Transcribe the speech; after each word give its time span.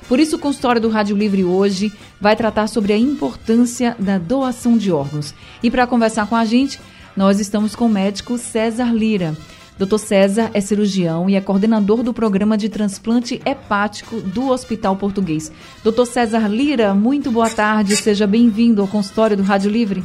Por 0.08 0.20
isso, 0.20 0.36
o 0.36 0.38
consultório 0.38 0.80
do 0.80 0.88
Rádio 0.88 1.16
Livre 1.16 1.44
hoje 1.44 1.92
vai 2.20 2.36
tratar 2.36 2.66
sobre 2.66 2.92
a 2.92 2.98
importância 2.98 3.96
da 3.98 4.18
doação 4.18 4.76
de 4.76 4.92
órgãos. 4.92 5.34
E 5.62 5.70
para 5.70 5.86
conversar 5.86 6.26
com 6.26 6.36
a 6.36 6.44
gente, 6.44 6.78
nós 7.16 7.40
estamos 7.40 7.74
com 7.74 7.86
o 7.86 7.88
médico 7.88 8.36
César 8.36 8.92
Lira. 8.92 9.36
Dr. 9.78 9.98
César 9.98 10.50
é 10.54 10.60
cirurgião 10.60 11.28
e 11.28 11.34
é 11.34 11.40
coordenador 11.40 12.02
do 12.02 12.14
programa 12.14 12.56
de 12.56 12.68
transplante 12.68 13.40
hepático 13.44 14.20
do 14.20 14.50
Hospital 14.50 14.94
Português. 14.96 15.50
Dr. 15.82 16.04
César 16.04 16.48
Lira, 16.48 16.94
muito 16.94 17.30
boa 17.30 17.50
tarde, 17.50 17.96
seja 17.96 18.26
bem-vindo 18.26 18.80
ao 18.82 18.86
consultório 18.88 19.36
do 19.36 19.42
Rádio 19.42 19.70
Livre. 19.70 20.04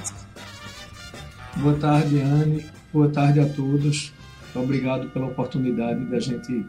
Boa 1.58 1.76
tarde, 1.76 2.20
Anne. 2.20 2.66
Boa 2.92 3.10
tarde 3.10 3.40
a 3.42 3.46
todos. 3.46 4.12
Obrigado 4.56 5.10
pela 5.10 5.28
oportunidade 5.28 6.04
da 6.06 6.20
gente 6.20 6.66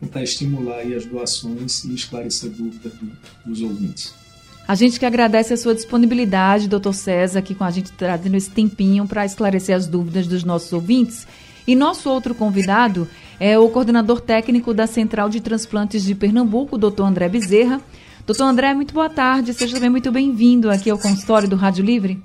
tentar 0.00 0.22
estimular 0.22 0.80
as 0.80 1.04
doações 1.06 1.84
e 1.84 1.94
esclarecer 1.94 2.50
dúvidas 2.50 2.92
dos 3.44 3.60
ouvintes. 3.62 4.14
A 4.66 4.74
gente 4.74 4.98
que 4.98 5.04
agradece 5.04 5.52
a 5.52 5.56
sua 5.56 5.74
disponibilidade, 5.74 6.68
doutor 6.68 6.94
César, 6.94 7.40
aqui 7.40 7.54
com 7.54 7.64
a 7.64 7.70
gente 7.70 7.92
trazendo 7.92 8.34
esse 8.34 8.50
tempinho 8.50 9.06
para 9.06 9.24
esclarecer 9.24 9.76
as 9.76 9.86
dúvidas 9.86 10.26
dos 10.26 10.42
nossos 10.42 10.72
ouvintes. 10.72 11.26
E 11.66 11.74
nosso 11.74 12.08
outro 12.10 12.34
convidado 12.34 13.08
é 13.38 13.58
o 13.58 13.68
coordenador 13.68 14.20
técnico 14.20 14.72
da 14.72 14.86
Central 14.86 15.28
de 15.28 15.40
Transplantes 15.40 16.02
de 16.02 16.14
Pernambuco, 16.14 16.78
doutor 16.78 17.04
André 17.04 17.28
Bezerra. 17.28 17.80
Doutor 18.26 18.44
André, 18.44 18.72
muito 18.72 18.94
boa 18.94 19.10
tarde, 19.10 19.52
seja 19.52 19.74
também 19.74 19.90
muito 19.90 20.10
bem-vindo 20.10 20.70
aqui 20.70 20.88
ao 20.88 20.98
consultório 20.98 21.46
do 21.46 21.56
Rádio 21.56 21.84
Livre. 21.84 22.22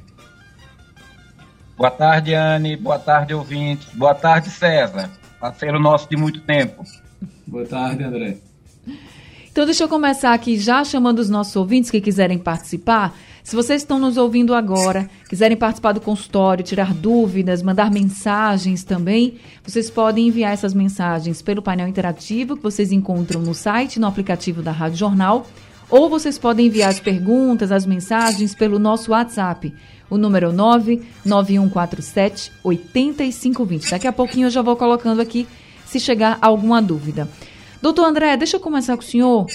Boa 1.78 1.92
tarde, 1.92 2.34
Anne. 2.34 2.78
Boa 2.78 3.00
tarde, 3.00 3.34
ouvintes. 3.34 3.88
Boa 3.94 4.16
tarde, 4.16 4.50
César. 4.50 5.10
Parceiro 5.40 5.80
nosso 5.80 6.10
de 6.10 6.16
muito 6.16 6.42
tempo. 6.42 6.84
Boa 7.50 7.66
tarde, 7.66 8.04
André. 8.04 8.38
Então, 9.52 9.66
deixa 9.66 9.84
eu 9.84 9.90
começar 9.90 10.34
aqui 10.34 10.58
já 10.60 10.84
chamando 10.84 11.18
os 11.18 11.32
nossos 11.32 11.56
ouvintes 11.56 11.90
que 11.90 12.00
quiserem 12.00 12.38
participar. 12.38 13.18
Se 13.44 13.56
vocês 13.56 13.82
estão 13.82 13.98
nos 13.98 14.18
ouvindo 14.18 14.54
agora, 14.54 15.10
quiserem 15.28 15.58
participar 15.58 15.94
do 15.94 16.00
consultório, 16.00 16.64
tirar 16.64 16.94
dúvidas, 16.94 17.64
mandar 17.64 17.90
mensagens 17.90 18.84
também, 18.84 19.40
vocês 19.64 19.90
podem 19.90 20.28
enviar 20.28 20.54
essas 20.54 20.76
mensagens 20.76 21.42
pelo 21.42 21.60
painel 21.60 21.88
interativo 21.88 22.56
que 22.56 22.62
vocês 22.62 22.92
encontram 22.92 23.42
no 23.42 23.56
site, 23.56 24.00
no 24.00 24.06
aplicativo 24.06 24.62
da 24.62 24.72
Rádio 24.72 25.00
Jornal, 25.00 25.48
ou 25.90 26.08
vocês 26.08 26.38
podem 26.38 26.68
enviar 26.68 26.92
as 26.92 27.00
perguntas, 27.00 27.72
as 27.72 27.88
mensagens 27.88 28.54
pelo 28.54 28.78
nosso 28.78 29.10
WhatsApp. 29.10 29.74
O 30.08 30.20
número 30.20 30.50
é 30.50 30.54
99147 30.54 32.52
8520. 32.64 33.90
Daqui 33.90 34.06
a 34.08 34.14
pouquinho 34.14 34.46
eu 34.46 34.52
já 34.52 34.62
vou 34.62 34.76
colocando 34.76 35.20
aqui 35.20 35.48
se 35.90 36.00
chegar 36.00 36.38
alguma 36.40 36.80
dúvida. 36.80 37.28
Doutor 37.82 38.06
André, 38.06 38.38
deixa 38.38 38.58
eu 38.58 38.60
começar 38.60 38.96
com 38.96 39.02
o 39.02 39.06
senhor. 39.06 39.48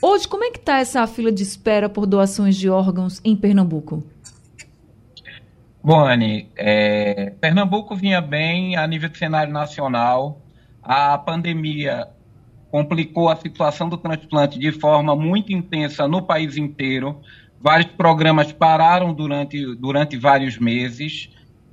Hoje, 0.00 0.26
como 0.26 0.42
é 0.42 0.50
que 0.50 0.58
está 0.58 0.78
essa 0.78 1.06
fila 1.06 1.30
de 1.30 1.42
espera 1.42 1.90
por 1.90 2.06
doações 2.06 2.56
de 2.56 2.70
órgãos 2.70 3.20
em 3.22 3.36
Pernambuco? 3.36 4.02
Bom, 5.82 6.02
Anne, 6.02 6.48
é, 6.56 7.34
Pernambuco 7.38 7.94
vinha 7.94 8.22
bem 8.22 8.76
a 8.76 8.86
nível 8.86 9.10
de 9.10 9.18
cenário 9.18 9.52
nacional. 9.52 10.40
A 10.82 11.18
pandemia 11.18 12.08
complicou 12.70 13.28
a 13.28 13.36
situação 13.36 13.86
do 13.86 13.98
transplante 13.98 14.58
de 14.58 14.72
forma 14.72 15.14
muito 15.14 15.52
intensa 15.52 16.08
no 16.08 16.22
país 16.22 16.56
inteiro. 16.56 17.20
Vários 17.60 17.90
programas 17.92 18.52
pararam 18.52 19.12
durante, 19.12 19.74
durante 19.76 20.16
vários 20.16 20.58
meses. 20.58 21.28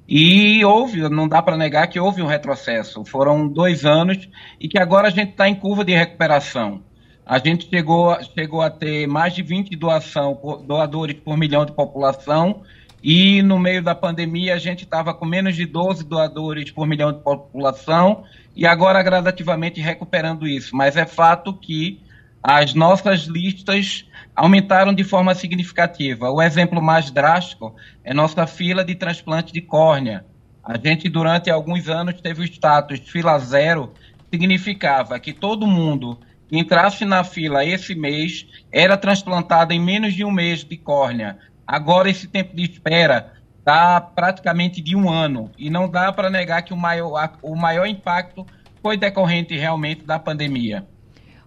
E 0.08 0.64
houve, 0.66 1.08
não 1.10 1.28
dá 1.28 1.42
para 1.42 1.56
negar 1.56 1.88
que 1.88 2.00
houve 2.00 2.22
um 2.22 2.28
retrocesso. 2.28 3.06
Foram 3.06 3.48
dois 3.48 3.86
anos 3.86 4.30
e 4.60 4.68
que 4.68 4.78
agora 4.78 5.08
a 5.08 5.12
gente 5.12 5.32
está 5.32 5.48
em 5.48 5.56
curva 5.56 5.86
de 5.86 5.94
recuperação. 5.94 6.84
A 7.26 7.38
gente 7.38 7.70
chegou, 7.70 8.18
chegou 8.38 8.62
a 8.62 8.70
ter 8.70 9.08
mais 9.08 9.34
de 9.34 9.42
20 9.42 9.76
doação, 9.78 10.38
doadores 10.66 11.16
por 11.16 11.38
milhão 11.38 11.66
de 11.66 11.72
população 11.72 12.64
e 13.04 13.42
no 13.42 13.58
meio 13.58 13.82
da 13.82 13.96
pandemia 13.96 14.54
a 14.54 14.60
gente 14.60 14.84
estava 14.84 15.14
com 15.14 15.26
menos 15.26 15.56
de 15.56 15.66
12 15.66 16.04
doadores 16.04 16.70
por 16.72 16.86
milhão 16.86 17.12
de 17.12 17.20
população 17.20 18.24
e 18.56 18.66
agora 18.66 19.02
gradativamente 19.02 19.80
recuperando 19.82 20.48
isso. 20.48 20.76
Mas 20.76 20.98
é 20.98 21.06
fato 21.06 21.54
que 21.54 22.02
as 22.44 22.74
nossas 22.74 23.22
listas 23.22 24.06
aumentaram 24.36 24.94
de 24.94 25.04
forma 25.04 25.36
significativa. 25.36 26.32
O 26.32 26.42
exemplo 26.42 26.82
mais 26.82 27.12
drástico 27.12 27.76
é 28.04 28.14
nossa 28.14 28.48
fila 28.48 28.84
de 28.84 28.96
transplante 28.96 29.54
de 29.54 29.62
córnea. 29.62 30.26
A 30.64 30.78
gente, 30.78 31.08
durante 31.08 31.52
alguns 31.52 31.88
anos, 31.88 32.20
teve 32.20 32.42
o 32.42 32.46
status 32.46 33.00
fila 33.00 33.38
zero, 33.38 33.94
significava 34.32 35.20
que 35.20 35.34
todo 35.34 35.68
mundo 35.68 36.20
que 36.48 36.58
entrasse 36.58 37.06
na 37.06 37.24
fila 37.24 37.64
esse 37.64 37.94
mês 37.94 38.48
era 38.72 38.98
transplantado 38.98 39.74
em 39.74 39.80
menos 39.80 40.14
de 40.14 40.26
um 40.26 40.32
mês 40.32 40.64
de 40.64 40.78
córnea. 40.78 41.38
Agora, 41.66 42.10
esse 42.10 42.28
tempo 42.28 42.56
de 42.56 42.64
espera 42.64 43.34
está 43.60 44.02
praticamente 44.02 44.82
de 44.82 44.96
um 44.96 45.10
ano. 45.10 45.52
E 45.58 45.70
não 45.70 45.88
dá 45.88 46.12
para 46.12 46.30
negar 46.30 46.64
que 46.64 46.74
o 46.74 46.78
maior, 46.78 47.38
o 47.44 47.56
maior 47.56 47.86
impacto 47.86 48.46
foi 48.82 48.98
decorrente 48.98 49.56
realmente 49.56 50.04
da 50.04 50.18
pandemia 50.18 50.88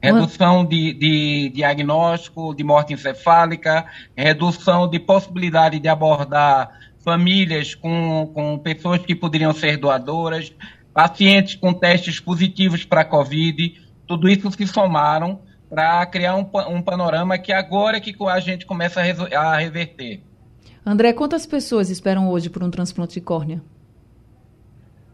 redução 0.04 0.64
de, 0.64 0.92
de 0.92 1.48
diagnóstico 1.50 2.54
de 2.54 2.62
morte 2.62 2.92
encefálica, 2.92 3.86
redução 4.16 4.88
de 4.88 4.98
possibilidade 4.98 5.78
de 5.78 5.88
abordar 5.88 6.70
famílias 7.02 7.74
com, 7.74 8.30
com 8.34 8.58
pessoas 8.58 9.00
que 9.00 9.14
poderiam 9.14 9.52
ser 9.52 9.76
doadoras, 9.76 10.52
pacientes 10.92 11.54
com 11.54 11.72
testes 11.72 12.20
positivos 12.20 12.84
para 12.84 13.00
a 13.00 13.04
Covid, 13.04 13.80
tudo 14.06 14.28
isso 14.28 14.50
se 14.52 14.66
somaram 14.66 15.40
para 15.68 16.04
criar 16.06 16.36
um, 16.36 16.46
um, 16.68 16.82
panorama 16.82 17.38
que 17.38 17.52
agora 17.52 17.96
é 17.96 18.00
que 18.00 18.14
a 18.28 18.40
gente 18.40 18.64
começa 18.64 19.00
a, 19.00 19.38
a 19.38 19.56
reverter. 19.56 20.22
André, 20.84 21.12
quantas 21.12 21.46
pessoas 21.46 21.88
esperam 21.88 22.28
hoje 22.28 22.50
por 22.50 22.62
um 22.62 22.70
transplante 22.70 23.14
de 23.14 23.20
córnea? 23.22 23.62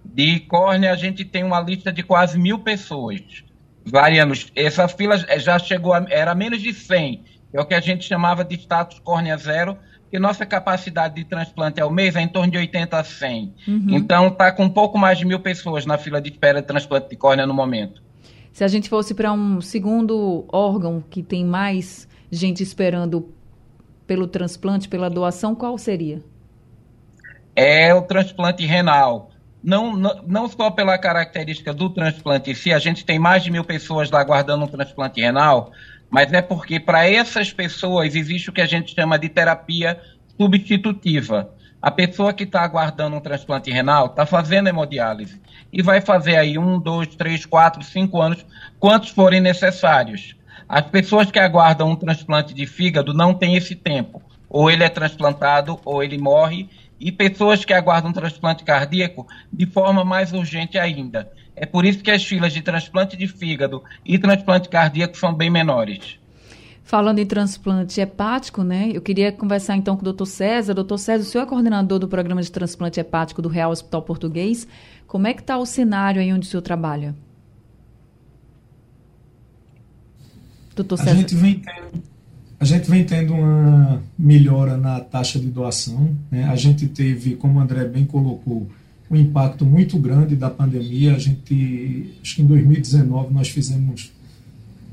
De 0.05 0.41
córnea, 0.41 0.93
a 0.93 0.97
gente 0.97 1.25
tem 1.25 1.45
uma 1.45 1.61
lista 1.61 1.93
de 1.93 2.03
quase 2.03 2.39
mil 2.39 2.59
pessoas 2.59 3.45
variando. 3.85 4.35
Essa 4.55 4.89
fila 4.89 5.17
já 5.39 5.59
chegou, 5.59 5.93
a, 5.93 6.05
era 6.09 6.35
menos 6.35 6.61
de 6.61 6.73
100, 6.73 7.23
é 7.53 7.61
o 7.61 7.65
que 7.65 7.75
a 7.75 7.81
gente 7.81 8.05
chamava 8.05 8.45
de 8.45 8.55
status 8.57 8.99
córnea 9.01 9.37
zero, 9.37 9.77
que 10.11 10.19
nossa 10.19 10.45
capacidade 10.45 11.15
de 11.15 11.25
transplante 11.25 11.81
ao 11.81 11.91
mês 11.91 12.17
é 12.17 12.21
em 12.21 12.29
torno 12.29 12.51
de 12.51 12.59
80 12.59 12.99
a 12.99 13.05
100. 13.05 13.55
Uhum. 13.69 13.87
Então, 13.91 14.29
está 14.29 14.51
com 14.51 14.65
um 14.65 14.69
pouco 14.69 14.99
mais 14.99 15.19
de 15.19 15.25
mil 15.25 15.39
pessoas 15.39 15.87
na 15.87 15.97
fila 15.97 16.21
de 16.21 16.31
espera 16.31 16.61
de 16.61 16.67
transplante 16.67 17.09
de 17.09 17.17
córnea 17.17 17.47
no 17.47 17.55
momento. 17.55 18.03
Se 18.53 18.65
a 18.65 18.69
gente 18.69 18.89
fosse 18.89 19.15
para 19.15 19.33
um 19.33 19.61
segundo 19.61 20.45
órgão 20.53 21.03
que 21.09 21.23
tem 21.23 21.45
mais 21.45 22.09
gente 22.31 22.63
esperando 22.63 23.33
pelo 24.07 24.27
transplante, 24.27 24.89
pela 24.89 25.09
doação, 25.09 25.55
qual 25.55 25.79
seria? 25.79 26.21
É 27.55 27.95
o 27.95 28.03
transplante 28.03 28.67
renal 28.67 29.30
não, 29.63 29.95
não, 29.95 30.23
não 30.27 30.49
só 30.49 30.71
pela 30.71 30.97
característica 30.97 31.73
do 31.73 31.91
transplante 31.91 32.51
em 32.51 32.55
si, 32.55 32.73
a 32.73 32.79
gente 32.79 33.05
tem 33.05 33.19
mais 33.19 33.43
de 33.43 33.51
mil 33.51 33.65
pessoas 33.65 34.11
lá 34.11 34.21
aguardando 34.21 34.65
um 34.65 34.69
transplante 34.69 35.21
renal, 35.21 35.73
mas 36.09 36.33
é 36.33 36.43
porque 36.43 36.81
para 36.81 37.09
essas 37.09 37.53
pessoas 37.53 38.15
existe 38.15 38.51
o 38.51 38.53
que 38.53 38.61
a 38.61 38.67
gente 38.67 38.95
chama 38.95 39.19
de 39.19 39.29
terapia 39.29 40.01
substitutiva. 40.39 41.51
A 41.83 41.91
pessoa 41.91 42.33
que 42.33 42.45
está 42.45 42.63
aguardando 42.63 43.17
um 43.17 43.21
transplante 43.21 43.71
renal 43.71 44.07
está 44.07 44.27
fazendo 44.27 44.69
hemodiálise 44.69 45.41
e 45.73 45.83
vai 45.83 46.01
fazer 46.01 46.37
aí 46.37 46.59
um, 46.59 46.79
dois, 46.79 47.09
três, 47.15 47.47
quatro, 47.47 47.83
cinco 47.83 48.21
anos, 48.21 48.45
quantos 48.79 49.11
forem 49.11 49.41
necessários. 49.41 50.37
As 50.69 50.83
pessoas 50.87 51.31
que 51.31 51.39
aguardam 51.39 51.91
um 51.91 51.97
transplante 51.97 52.53
de 52.53 52.67
fígado 52.67 53.15
não 53.15 53.33
têm 53.33 53.57
esse 53.57 53.75
tempo. 53.75 54.23
Ou 54.49 54.71
ele 54.71 54.85
é 54.85 54.89
transplantado 54.89 55.81
ou 55.85 56.03
ele 56.03 56.19
morre 56.19 56.69
e 57.01 57.11
pessoas 57.11 57.65
que 57.65 57.73
aguardam 57.73 58.13
transplante 58.13 58.63
cardíaco 58.63 59.27
de 59.51 59.65
forma 59.65 60.05
mais 60.05 60.33
urgente 60.33 60.79
ainda. 60.79 61.31
É 61.57 61.65
por 61.65 61.85
isso 61.85 62.03
que 62.03 62.11
as 62.11 62.25
filas 62.25 62.53
de 62.53 62.61
transplante 62.61 63.17
de 63.17 63.27
fígado 63.27 63.83
e 64.05 64.19
transplante 64.19 64.69
cardíaco 64.69 65.17
são 65.17 65.35
bem 65.35 65.49
menores. 65.51 66.19
Falando 66.85 67.19
em 67.19 67.27
transplante 67.27 68.01
hepático, 68.01 68.63
né? 68.63 68.91
Eu 68.93 69.01
queria 69.01 69.31
conversar 69.31 69.77
então 69.77 69.95
com 69.95 70.03
o 70.03 70.05
doutor 70.05 70.27
César. 70.27 70.75
Doutor 70.75 70.99
César, 70.99 71.23
o 71.23 71.27
senhor 71.27 71.45
é 71.45 71.47
coordenador 71.47 71.99
do 71.99 72.09
programa 72.09 72.43
de 72.43 72.51
transplante 72.51 72.99
hepático 72.99 73.41
do 73.41 73.49
Real 73.49 73.71
Hospital 73.71 74.03
Português. 74.03 74.67
Como 75.07 75.27
é 75.27 75.33
que 75.33 75.41
está 75.41 75.57
o 75.57 75.65
cenário 75.65 76.21
aí 76.21 76.33
onde 76.33 76.47
o 76.47 76.51
senhor 76.51 76.63
trabalha? 76.63 77.15
Doutor 80.75 80.97
César. 80.97 81.11
A 81.11 81.15
gente 81.15 81.35
vem 81.35 81.61
tendo 81.61 82.10
a 82.61 82.65
gente 82.67 82.91
vem 82.91 83.03
tendo 83.05 83.33
uma 83.33 84.03
melhora 84.19 84.77
na 84.77 85.01
taxa 85.01 85.41
de 85.41 85.47
doação. 85.47 86.15
Né? 86.31 86.45
A 86.45 86.55
gente 86.57 86.87
teve, 86.87 87.35
como 87.35 87.59
o 87.59 87.63
André 87.63 87.87
bem 87.87 88.05
colocou, 88.05 88.69
um 89.11 89.17
impacto 89.17 89.65
muito 89.65 89.99
grande 89.99 90.37
da 90.37 90.51
pandemia. 90.51 91.17
A 91.17 91.19
gente, 91.19 92.13
acho 92.23 92.37
que 92.37 92.43
em 92.43 92.47
2019 92.47 93.33
nós 93.33 93.49
fizemos 93.49 94.13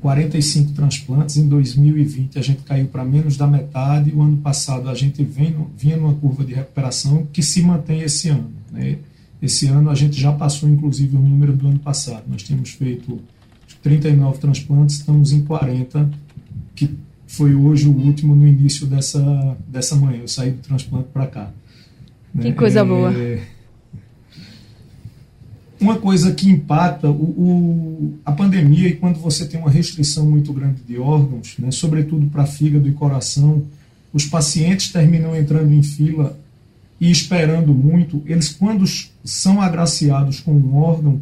45 0.00 0.72
transplantes, 0.72 1.36
em 1.36 1.46
2020 1.46 2.38
a 2.38 2.42
gente 2.42 2.62
caiu 2.62 2.86
para 2.86 3.04
menos 3.04 3.36
da 3.36 3.46
metade, 3.46 4.12
o 4.12 4.22
ano 4.22 4.38
passado 4.38 4.88
a 4.88 4.94
gente 4.94 5.22
vem, 5.22 5.54
vinha 5.76 5.96
numa 5.96 6.14
curva 6.14 6.44
de 6.44 6.54
recuperação 6.54 7.26
que 7.30 7.42
se 7.42 7.60
mantém 7.60 8.00
esse 8.00 8.30
ano. 8.30 8.50
Né? 8.72 8.96
Esse 9.42 9.66
ano 9.66 9.90
a 9.90 9.94
gente 9.94 10.18
já 10.18 10.32
passou 10.32 10.68
inclusive 10.68 11.16
o 11.16 11.20
número 11.20 11.52
do 11.54 11.68
ano 11.68 11.80
passado, 11.80 12.24
nós 12.28 12.44
temos 12.44 12.70
feito 12.70 13.20
39 13.82 14.38
transplantes, 14.38 14.96
estamos 14.96 15.32
em 15.32 15.42
40, 15.42 16.08
que 16.74 16.96
foi 17.28 17.54
hoje 17.54 17.86
o 17.86 17.92
último 17.92 18.34
no 18.34 18.48
início 18.48 18.86
dessa, 18.86 19.56
dessa 19.68 19.94
manhã, 19.94 20.22
eu 20.22 20.28
saí 20.28 20.50
do 20.50 20.58
transplante 20.58 21.08
para 21.12 21.26
cá. 21.28 21.50
Né? 22.34 22.42
Que 22.42 22.52
coisa 22.54 22.80
é, 22.80 22.84
boa 22.84 23.12
uma 25.80 25.96
coisa 25.96 26.32
que 26.32 26.50
impacta 26.50 27.08
o, 27.08 27.12
o, 27.12 28.18
a 28.24 28.32
pandemia 28.32 28.88
e 28.88 28.96
quando 28.96 29.18
você 29.18 29.46
tem 29.46 29.60
uma 29.60 29.70
restrição 29.70 30.28
muito 30.28 30.52
grande 30.52 30.82
de 30.82 30.98
órgãos, 30.98 31.54
né, 31.58 31.70
sobretudo 31.70 32.26
para 32.26 32.46
fígado 32.46 32.88
e 32.88 32.92
coração, 32.92 33.64
os 34.12 34.24
pacientes 34.24 34.90
terminam 34.90 35.36
entrando 35.36 35.72
em 35.72 35.82
fila 35.82 36.38
e 37.00 37.10
esperando 37.10 37.72
muito. 37.72 38.22
Eles, 38.26 38.48
quando 38.48 38.84
são 39.24 39.60
agraciados 39.60 40.40
com 40.40 40.52
um 40.52 40.76
órgão, 40.76 41.20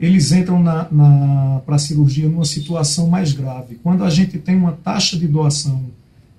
eles 0.00 0.32
entram 0.32 0.62
na, 0.62 0.88
na 0.90 1.60
para 1.66 1.76
a 1.76 1.78
cirurgia 1.78 2.28
numa 2.28 2.44
situação 2.44 3.06
mais 3.06 3.32
grave. 3.32 3.78
Quando 3.82 4.02
a 4.02 4.08
gente 4.08 4.38
tem 4.38 4.56
uma 4.56 4.72
taxa 4.72 5.16
de 5.16 5.28
doação 5.28 5.84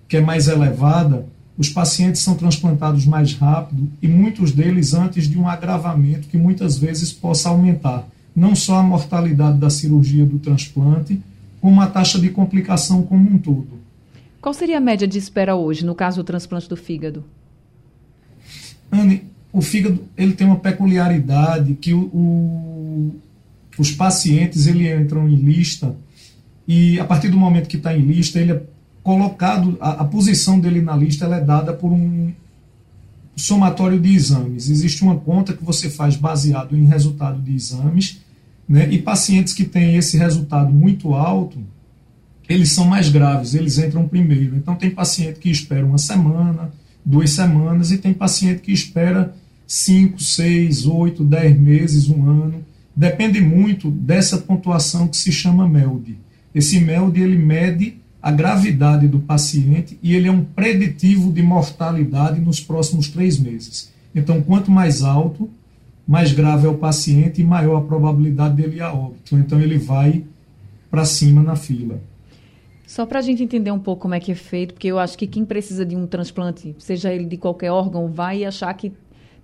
que 0.09 0.17
é 0.17 0.21
mais 0.21 0.47
elevada, 0.47 1.25
os 1.57 1.69
pacientes 1.69 2.21
são 2.21 2.33
transplantados 2.33 3.05
mais 3.05 3.35
rápido 3.35 3.87
e 4.01 4.07
muitos 4.07 4.51
deles 4.51 4.95
antes 4.95 5.27
de 5.27 5.37
um 5.37 5.47
agravamento 5.47 6.27
que 6.27 6.37
muitas 6.37 6.77
vezes 6.77 7.13
possa 7.13 7.49
aumentar 7.49 8.07
não 8.35 8.55
só 8.55 8.77
a 8.77 8.83
mortalidade 8.83 9.59
da 9.59 9.69
cirurgia 9.69 10.25
do 10.25 10.39
transplante, 10.39 11.21
como 11.59 11.79
a 11.81 11.87
taxa 11.87 12.19
de 12.19 12.29
complicação 12.29 13.03
como 13.03 13.29
um 13.29 13.37
todo. 13.37 13.79
Qual 14.41 14.53
seria 14.53 14.77
a 14.77 14.81
média 14.81 15.07
de 15.07 15.19
espera 15.19 15.55
hoje, 15.55 15.85
no 15.85 15.93
caso 15.93 16.23
do 16.23 16.25
transplante 16.25 16.67
do 16.67 16.75
fígado? 16.75 17.23
Anne, 18.91 19.23
o 19.53 19.61
fígado 19.61 20.03
ele 20.17 20.33
tem 20.33 20.47
uma 20.47 20.55
peculiaridade 20.55 21.75
que 21.75 21.93
o, 21.93 22.05
o, 22.05 23.15
os 23.77 23.91
pacientes 23.91 24.67
ele 24.67 24.91
entram 24.93 25.27
em 25.27 25.35
lista 25.35 25.95
e 26.67 26.99
a 26.99 27.05
partir 27.05 27.29
do 27.29 27.37
momento 27.37 27.67
que 27.67 27.77
está 27.77 27.95
em 27.95 28.01
lista 28.01 28.39
ele 28.39 28.51
é 28.51 28.63
colocado, 29.03 29.77
a, 29.81 30.01
a 30.01 30.05
posição 30.05 30.59
dele 30.59 30.81
na 30.81 30.95
lista 30.95 31.25
ela 31.25 31.37
é 31.37 31.41
dada 31.41 31.73
por 31.73 31.91
um 31.91 32.31
somatório 33.35 33.99
de 33.99 34.13
exames. 34.13 34.69
Existe 34.69 35.03
uma 35.03 35.15
conta 35.15 35.53
que 35.53 35.63
você 35.63 35.89
faz 35.89 36.15
baseado 36.15 36.77
em 36.77 36.85
resultado 36.85 37.41
de 37.41 37.53
exames, 37.53 38.19
né? 38.67 38.87
e 38.91 38.99
pacientes 38.99 39.53
que 39.53 39.63
têm 39.63 39.95
esse 39.95 40.17
resultado 40.17 40.71
muito 40.71 41.13
alto, 41.13 41.57
eles 42.47 42.71
são 42.71 42.85
mais 42.85 43.09
graves, 43.09 43.53
eles 43.53 43.77
entram 43.77 44.07
primeiro. 44.07 44.55
Então, 44.55 44.75
tem 44.75 44.89
paciente 44.91 45.39
que 45.39 45.49
espera 45.49 45.85
uma 45.85 45.97
semana, 45.97 46.71
duas 47.03 47.29
semanas, 47.31 47.91
e 47.91 47.97
tem 47.97 48.13
paciente 48.13 48.61
que 48.61 48.71
espera 48.71 49.33
cinco, 49.65 50.21
seis, 50.21 50.85
oito, 50.85 51.23
dez 51.23 51.57
meses, 51.57 52.09
um 52.09 52.29
ano. 52.29 52.65
Depende 52.95 53.39
muito 53.39 53.89
dessa 53.89 54.37
pontuação 54.37 55.07
que 55.07 55.17
se 55.17 55.31
chama 55.31 55.67
MELD. 55.67 56.17
Esse 56.53 56.79
MELD 56.79 57.21
ele 57.21 57.37
mede 57.37 57.97
a 58.21 58.31
gravidade 58.31 59.07
do 59.07 59.19
paciente 59.19 59.97
e 60.03 60.15
ele 60.15 60.27
é 60.27 60.31
um 60.31 60.43
preditivo 60.43 61.31
de 61.31 61.41
mortalidade 61.41 62.39
nos 62.39 62.59
próximos 62.59 63.07
três 63.09 63.39
meses. 63.39 63.91
Então, 64.13 64.41
quanto 64.41 64.69
mais 64.69 65.01
alto, 65.01 65.49
mais 66.05 66.31
grave 66.31 66.67
é 66.67 66.69
o 66.69 66.77
paciente 66.77 67.41
e 67.41 67.43
maior 67.43 67.77
a 67.77 67.81
probabilidade 67.81 68.55
dele 68.55 68.77
ir 68.77 68.81
a 68.81 68.93
óbito. 68.93 69.37
Então, 69.37 69.59
ele 69.59 69.77
vai 69.77 70.23
para 70.89 71.05
cima 71.05 71.41
na 71.41 71.55
fila. 71.55 72.01
Só 72.85 73.05
para 73.05 73.19
a 73.19 73.21
gente 73.21 73.41
entender 73.41 73.71
um 73.71 73.79
pouco 73.79 74.01
como 74.01 74.13
é 74.13 74.19
que 74.19 74.33
é 74.33 74.35
feito, 74.35 74.73
porque 74.73 74.89
eu 74.89 74.99
acho 74.99 75.17
que 75.17 75.25
quem 75.25 75.45
precisa 75.45 75.85
de 75.85 75.95
um 75.95 76.05
transplante, 76.05 76.75
seja 76.77 77.13
ele 77.13 77.23
de 77.23 77.37
qualquer 77.37 77.71
órgão, 77.71 78.11
vai 78.11 78.43
achar 78.43 78.73
que 78.73 78.91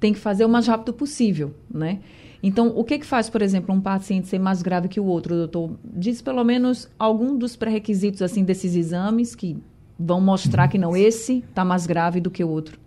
tem 0.01 0.11
que 0.11 0.19
fazer 0.19 0.43
o 0.43 0.49
mais 0.49 0.67
rápido 0.67 0.93
possível, 0.93 1.55
né? 1.73 1.99
Então, 2.41 2.71
o 2.75 2.83
que, 2.83 2.99
que 2.99 3.05
faz, 3.05 3.29
por 3.29 3.41
exemplo, 3.41 3.73
um 3.73 3.81
paciente 3.81 4.27
ser 4.27 4.39
mais 4.39 4.61
grave 4.61 4.87
que 4.87 4.99
o 4.99 5.05
outro, 5.05 5.35
doutor? 5.35 5.71
Diz 5.83 6.21
pelo 6.21 6.43
menos 6.43 6.87
algum 6.97 7.37
dos 7.37 7.55
pré-requisitos 7.55 8.21
assim, 8.21 8.43
desses 8.43 8.75
exames 8.75 9.35
que 9.35 9.57
vão 9.99 10.21
mostrar 10.21 10.63
uhum. 10.63 10.69
que 10.69 10.77
não, 10.77 10.95
esse 10.95 11.43
está 11.49 11.65
mais 11.65 11.87
grave 11.87 12.21
do 12.21 12.29
que 12.29 12.43
o 12.43 12.49
outro. 12.49 12.79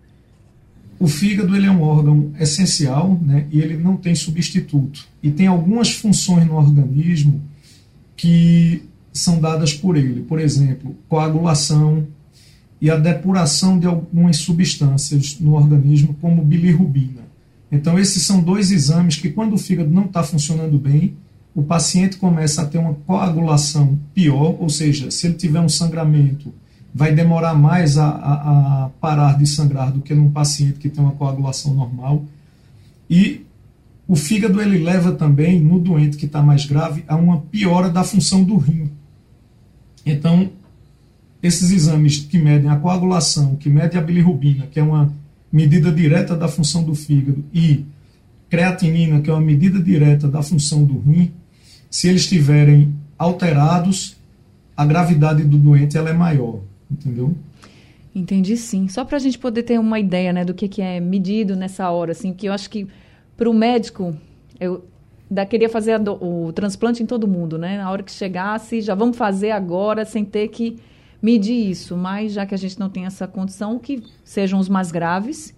O 0.99 1.07
fígado 1.07 1.55
ele 1.55 1.65
é 1.65 1.71
um 1.71 1.81
órgão 1.81 2.31
essencial 2.39 3.19
né, 3.21 3.47
e 3.51 3.59
ele 3.59 3.75
não 3.75 3.97
tem 3.97 4.13
substituto. 4.13 5.07
E 5.21 5.31
tem 5.31 5.47
algumas 5.47 5.91
funções 5.91 6.45
no 6.45 6.55
organismo 6.55 7.41
que 8.15 8.83
são 9.11 9.41
dadas 9.41 9.73
por 9.73 9.97
ele. 9.97 10.21
Por 10.21 10.39
exemplo, 10.39 10.95
coagulação 11.09 12.07
e 12.79 12.89
a 12.89 12.97
depuração 12.97 13.77
de 13.77 13.87
algumas 13.87 14.37
substâncias 14.37 15.39
no 15.39 15.53
organismo, 15.53 16.15
como 16.21 16.43
bilirrubina. 16.43 17.21
Então, 17.71 17.97
esses 17.97 18.23
são 18.23 18.41
dois 18.41 18.71
exames 18.71 19.15
que, 19.15 19.29
quando 19.29 19.53
o 19.53 19.57
fígado 19.57 19.89
não 19.89 20.05
está 20.05 20.21
funcionando 20.23 20.77
bem, 20.77 21.15
o 21.55 21.63
paciente 21.63 22.17
começa 22.17 22.61
a 22.61 22.65
ter 22.65 22.77
uma 22.77 22.93
coagulação 22.93 23.97
pior, 24.13 24.57
ou 24.59 24.69
seja, 24.69 25.09
se 25.09 25.27
ele 25.27 25.35
tiver 25.35 25.59
um 25.59 25.69
sangramento, 25.69 26.53
vai 26.93 27.13
demorar 27.13 27.53
mais 27.55 27.97
a, 27.97 28.07
a, 28.09 28.85
a 28.85 28.89
parar 28.99 29.37
de 29.37 29.45
sangrar 29.45 29.91
do 29.91 30.01
que 30.01 30.13
num 30.13 30.29
paciente 30.29 30.79
que 30.79 30.89
tem 30.89 31.03
uma 31.03 31.13
coagulação 31.13 31.73
normal. 31.73 32.25
E 33.09 33.45
o 34.07 34.15
fígado 34.15 34.61
ele 34.61 34.77
leva 34.77 35.13
também, 35.13 35.59
no 35.61 35.79
doente 35.79 36.17
que 36.17 36.25
está 36.25 36.41
mais 36.41 36.65
grave, 36.65 37.03
a 37.07 37.15
uma 37.15 37.39
piora 37.39 37.89
da 37.89 38.03
função 38.03 38.43
do 38.43 38.57
rim. 38.57 38.89
Então, 40.05 40.49
esses 41.41 41.71
exames 41.71 42.17
que 42.17 42.37
medem 42.37 42.69
a 42.69 42.75
coagulação, 42.75 43.55
que 43.55 43.69
medem 43.69 43.99
a 43.99 44.03
bilirrubina, 44.03 44.67
que 44.67 44.79
é 44.79 44.83
uma 44.83 45.13
medida 45.51 45.91
direta 45.91 46.35
da 46.35 46.47
função 46.47 46.83
do 46.83 46.95
fígado, 46.95 47.43
e 47.53 47.85
creatinina, 48.49 49.21
que 49.21 49.29
é 49.29 49.33
uma 49.33 49.41
medida 49.41 49.79
direta 49.79 50.27
da 50.27 50.41
função 50.41 50.83
do 50.83 50.99
rim, 50.99 51.31
se 51.89 52.07
eles 52.07 52.21
estiverem 52.21 52.93
alterados, 53.17 54.17
a 54.75 54.85
gravidade 54.85 55.43
do 55.43 55.57
doente 55.57 55.97
ela 55.97 56.09
é 56.09 56.13
maior, 56.13 56.59
entendeu? 56.89 57.35
Entendi 58.13 58.57
sim. 58.57 58.87
Só 58.87 59.05
para 59.05 59.17
a 59.17 59.19
gente 59.19 59.37
poder 59.37 59.63
ter 59.63 59.79
uma 59.79 59.99
ideia 59.99 60.33
né, 60.33 60.43
do 60.43 60.53
que, 60.53 60.67
que 60.67 60.81
é 60.81 60.99
medido 60.99 61.55
nessa 61.55 61.89
hora, 61.89 62.11
assim, 62.11 62.31
porque 62.31 62.47
eu 62.47 62.53
acho 62.53 62.69
que 62.69 62.87
para 63.37 63.49
o 63.49 63.53
médico, 63.53 64.15
eu 64.59 64.83
da, 65.29 65.45
queria 65.45 65.69
fazer 65.69 65.97
do, 65.97 66.13
o 66.13 66.51
transplante 66.51 67.01
em 67.01 67.05
todo 67.05 67.25
mundo, 67.25 67.57
né? 67.57 67.77
Na 67.77 67.89
hora 67.89 68.03
que 68.03 68.11
chegasse, 68.11 68.81
já 68.81 68.93
vamos 68.93 69.15
fazer 69.15 69.51
agora, 69.51 70.03
sem 70.03 70.25
ter 70.25 70.49
que 70.49 70.77
medir 71.21 71.69
isso, 71.69 71.95
mas 71.95 72.33
já 72.33 72.45
que 72.45 72.55
a 72.55 72.57
gente 72.57 72.79
não 72.79 72.89
tem 72.89 73.05
essa 73.05 73.27
condição, 73.27 73.77
que 73.77 74.03
sejam 74.23 74.59
os 74.59 74.67
mais 74.67 74.91
graves 74.91 75.53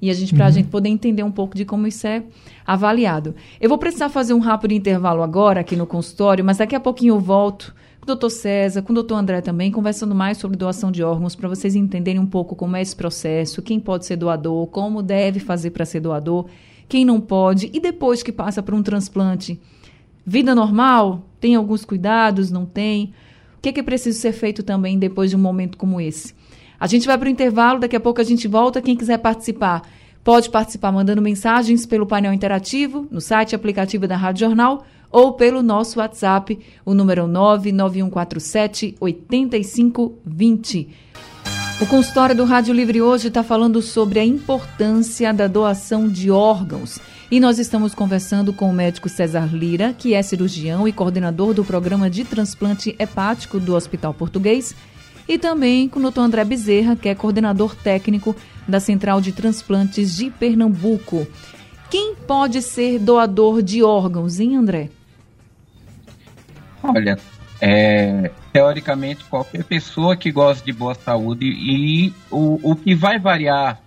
e 0.00 0.10
a 0.10 0.14
gente 0.14 0.34
para 0.34 0.44
a 0.44 0.48
uhum. 0.48 0.54
gente 0.54 0.68
poder 0.68 0.88
entender 0.88 1.22
um 1.22 1.30
pouco 1.30 1.56
de 1.56 1.64
como 1.64 1.86
isso 1.86 2.06
é 2.06 2.22
avaliado. 2.66 3.34
Eu 3.60 3.68
vou 3.68 3.78
precisar 3.78 4.08
fazer 4.08 4.34
um 4.34 4.38
rápido 4.38 4.72
intervalo 4.72 5.22
agora 5.22 5.60
aqui 5.60 5.74
no 5.74 5.86
consultório, 5.86 6.44
mas 6.44 6.58
daqui 6.58 6.74
a 6.74 6.80
pouquinho 6.80 7.14
eu 7.14 7.20
volto 7.20 7.74
com 7.98 8.04
o 8.04 8.06
doutor 8.06 8.30
César, 8.30 8.82
com 8.82 8.92
o 8.92 8.94
doutor 8.94 9.14
André 9.14 9.40
também, 9.40 9.70
conversando 9.70 10.14
mais 10.14 10.36
sobre 10.36 10.56
doação 10.56 10.92
de 10.92 11.02
órgãos, 11.02 11.34
para 11.34 11.48
vocês 11.48 11.74
entenderem 11.74 12.20
um 12.20 12.26
pouco 12.26 12.54
como 12.54 12.76
é 12.76 12.82
esse 12.82 12.94
processo, 12.94 13.62
quem 13.62 13.80
pode 13.80 14.04
ser 14.04 14.16
doador, 14.16 14.66
como 14.66 15.02
deve 15.02 15.40
fazer 15.40 15.70
para 15.70 15.86
ser 15.86 16.00
doador, 16.00 16.46
quem 16.88 17.04
não 17.04 17.20
pode, 17.20 17.70
e 17.72 17.80
depois 17.80 18.22
que 18.22 18.30
passa 18.30 18.62
por 18.62 18.74
um 18.74 18.82
transplante, 18.82 19.58
vida 20.24 20.54
normal, 20.54 21.22
tem 21.40 21.54
alguns 21.54 21.84
cuidados, 21.84 22.50
não 22.50 22.66
tem 22.66 23.12
que, 23.66 23.72
que 23.72 23.80
é 23.80 23.82
preciso 23.82 24.18
ser 24.20 24.32
feito 24.32 24.62
também 24.62 24.98
depois 24.98 25.30
de 25.30 25.36
um 25.36 25.40
momento 25.40 25.76
como 25.76 26.00
esse? 26.00 26.34
A 26.78 26.86
gente 26.86 27.06
vai 27.06 27.18
para 27.18 27.26
o 27.26 27.30
intervalo, 27.30 27.80
daqui 27.80 27.96
a 27.96 28.00
pouco 28.00 28.20
a 28.20 28.24
gente 28.24 28.46
volta. 28.46 28.82
Quem 28.82 28.94
quiser 28.94 29.18
participar, 29.18 29.82
pode 30.22 30.50
participar 30.50 30.92
mandando 30.92 31.22
mensagens 31.22 31.84
pelo 31.86 32.06
painel 32.06 32.32
interativo, 32.32 33.08
no 33.10 33.20
site 33.20 33.56
aplicativo 33.56 34.06
da 34.06 34.16
Rádio 34.16 34.46
Jornal 34.46 34.84
ou 35.10 35.32
pelo 35.32 35.62
nosso 35.62 35.98
WhatsApp, 35.98 36.58
o 36.84 36.92
número 36.92 37.26
99147 37.26 38.96
8520. 39.00 40.88
O 41.80 41.86
consultório 41.86 42.34
do 42.34 42.44
Rádio 42.44 42.74
Livre 42.74 43.00
hoje 43.00 43.28
está 43.28 43.42
falando 43.42 43.80
sobre 43.80 44.18
a 44.18 44.24
importância 44.24 45.32
da 45.32 45.46
doação 45.46 46.08
de 46.08 46.30
órgãos. 46.30 46.98
E 47.28 47.40
nós 47.40 47.58
estamos 47.58 47.92
conversando 47.92 48.52
com 48.52 48.70
o 48.70 48.72
médico 48.72 49.08
César 49.08 49.48
Lira, 49.52 49.92
que 49.92 50.14
é 50.14 50.22
cirurgião 50.22 50.86
e 50.86 50.92
coordenador 50.92 51.52
do 51.52 51.64
programa 51.64 52.08
de 52.08 52.24
transplante 52.24 52.94
hepático 53.00 53.58
do 53.58 53.74
Hospital 53.74 54.14
Português, 54.14 54.76
e 55.28 55.36
também 55.36 55.88
com 55.88 55.98
o 55.98 56.10
Dr. 56.10 56.20
André 56.20 56.44
Bezerra, 56.44 56.94
que 56.94 57.08
é 57.08 57.16
coordenador 57.16 57.74
técnico 57.74 58.36
da 58.68 58.78
Central 58.78 59.20
de 59.20 59.32
Transplantes 59.32 60.14
de 60.16 60.30
Pernambuco. 60.30 61.26
Quem 61.90 62.14
pode 62.14 62.62
ser 62.62 63.00
doador 63.00 63.60
de 63.60 63.82
órgãos, 63.82 64.38
hein, 64.38 64.54
André? 64.54 64.88
Olha, 66.80 67.18
é, 67.60 68.30
teoricamente, 68.52 69.24
qualquer 69.24 69.64
pessoa 69.64 70.16
que 70.16 70.30
gosta 70.30 70.64
de 70.64 70.72
boa 70.72 70.94
saúde 70.94 71.46
e 71.46 72.14
o, 72.30 72.70
o 72.70 72.76
que 72.76 72.94
vai 72.94 73.18
variar 73.18 73.80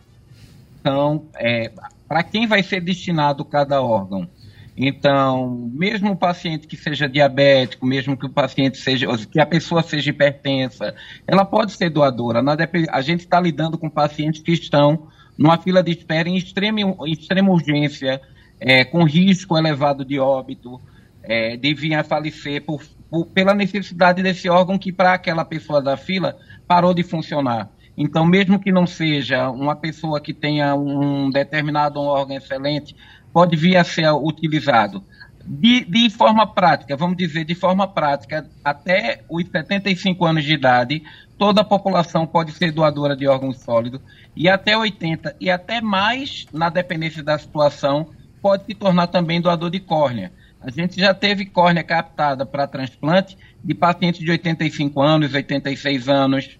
são 0.84 1.24
é, 1.36 1.72
para 2.10 2.24
quem 2.24 2.48
vai 2.48 2.64
ser 2.64 2.82
destinado 2.82 3.46
cada 3.46 3.84
órgão. 3.84 4.28
Então, 4.76 5.70
mesmo 5.74 6.14
o 6.14 6.18
paciente 6.18 6.66
que 6.66 6.76
seja 6.76 7.08
diabético, 7.08 7.86
mesmo 7.86 8.18
que 8.18 8.26
o 8.26 8.30
paciente 8.30 8.78
seja, 8.80 9.06
que 9.32 9.40
a 9.40 9.46
pessoa 9.46 9.84
seja 9.84 10.10
hipertensa, 10.10 10.96
ela 11.28 11.46
pode 11.46 11.74
ser 11.74 11.90
doadora. 11.92 12.42
A 12.90 13.02
gente 13.02 13.20
está 13.20 13.40
lidando 13.40 13.78
com 13.78 13.90
pacientes 13.90 14.42
que 14.42 14.54
estão 14.54 15.08
numa 15.38 15.58
fila 15.58 15.84
de 15.84 15.92
espera 15.92 16.28
em 16.28 16.36
extrema, 16.36 16.80
em 16.80 17.12
extrema 17.12 17.52
urgência, 17.52 18.20
é, 18.60 18.84
com 18.84 19.04
risco 19.04 19.58
elevado 19.58 20.04
de 20.04 20.18
óbito, 20.18 20.82
é, 21.22 21.58
de 21.58 21.74
vir 21.74 21.94
a 21.94 22.04
falecer 22.04 22.64
por, 22.66 22.82
por, 23.10 23.28
pela 23.28 23.54
necessidade 23.54 24.24
desse 24.24 24.50
órgão 24.50 24.80
que, 24.80 24.92
para 24.92 25.14
aquela 25.14 25.46
pessoa 25.46 25.82
da 25.82 25.96
fila, 25.96 26.38
parou 26.68 26.94
de 26.94 27.04
funcionar. 27.04 27.70
Então, 28.02 28.26
mesmo 28.26 28.58
que 28.58 28.72
não 28.72 28.88
seja 28.88 29.50
uma 29.50 29.76
pessoa 29.76 30.22
que 30.22 30.34
tenha 30.34 30.74
um 30.74 31.30
determinado 31.30 32.00
órgão 32.00 32.38
excelente, 32.38 32.96
pode 33.34 33.58
vir 33.58 33.76
a 33.76 33.84
ser 33.84 34.10
utilizado. 34.14 35.04
De, 35.46 35.84
de, 35.84 36.10
forma 36.10 36.48
prática, 36.48 36.96
vamos 36.96 37.18
dizer, 37.18 37.44
de 37.44 37.56
forma 37.56 37.86
prática, 37.86 38.50
até 38.64 39.22
os 39.30 39.46
75 39.46 40.26
anos 40.26 40.46
de 40.46 40.54
idade, 40.54 41.04
toda 41.38 41.60
a 41.60 41.64
população 41.64 42.26
pode 42.26 42.54
ser 42.54 42.72
doadora 42.72 43.18
de 43.18 43.28
órgãos 43.28 43.58
sólidos, 43.58 44.00
e 44.34 44.48
até 44.48 44.78
80 44.78 45.36
e 45.38 45.50
até 45.50 45.82
mais, 45.82 46.46
na 46.54 46.70
dependência 46.70 47.22
da 47.22 47.38
situação, 47.38 48.12
pode 48.42 48.64
se 48.64 48.76
tornar 48.76 49.08
também 49.08 49.42
doador 49.42 49.70
de 49.70 49.80
córnea. 49.82 50.32
A 50.62 50.70
gente 50.70 51.00
já 51.00 51.14
teve 51.14 51.46
córnea 51.46 51.84
captada 51.84 52.46
para 52.46 52.68
transplante 52.68 53.38
de 53.62 53.74
pacientes 53.74 54.22
de 54.22 54.32
85 54.32 55.02
anos, 55.02 55.34
86 55.34 56.08
anos. 56.08 56.59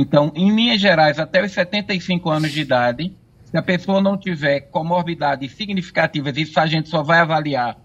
Então, 0.00 0.30
em 0.32 0.54
linhas 0.54 0.80
gerais, 0.80 1.18
até 1.18 1.44
os 1.44 1.50
75 1.50 2.30
anos 2.30 2.52
de 2.52 2.60
idade, 2.60 3.12
se 3.44 3.56
a 3.56 3.60
pessoa 3.60 4.00
não 4.00 4.16
tiver 4.16 4.60
comorbidades 4.60 5.56
significativas, 5.56 6.36
isso 6.36 6.60
a 6.60 6.66
gente 6.66 6.88
só 6.88 7.02
vai 7.02 7.18
avaliar 7.18 7.76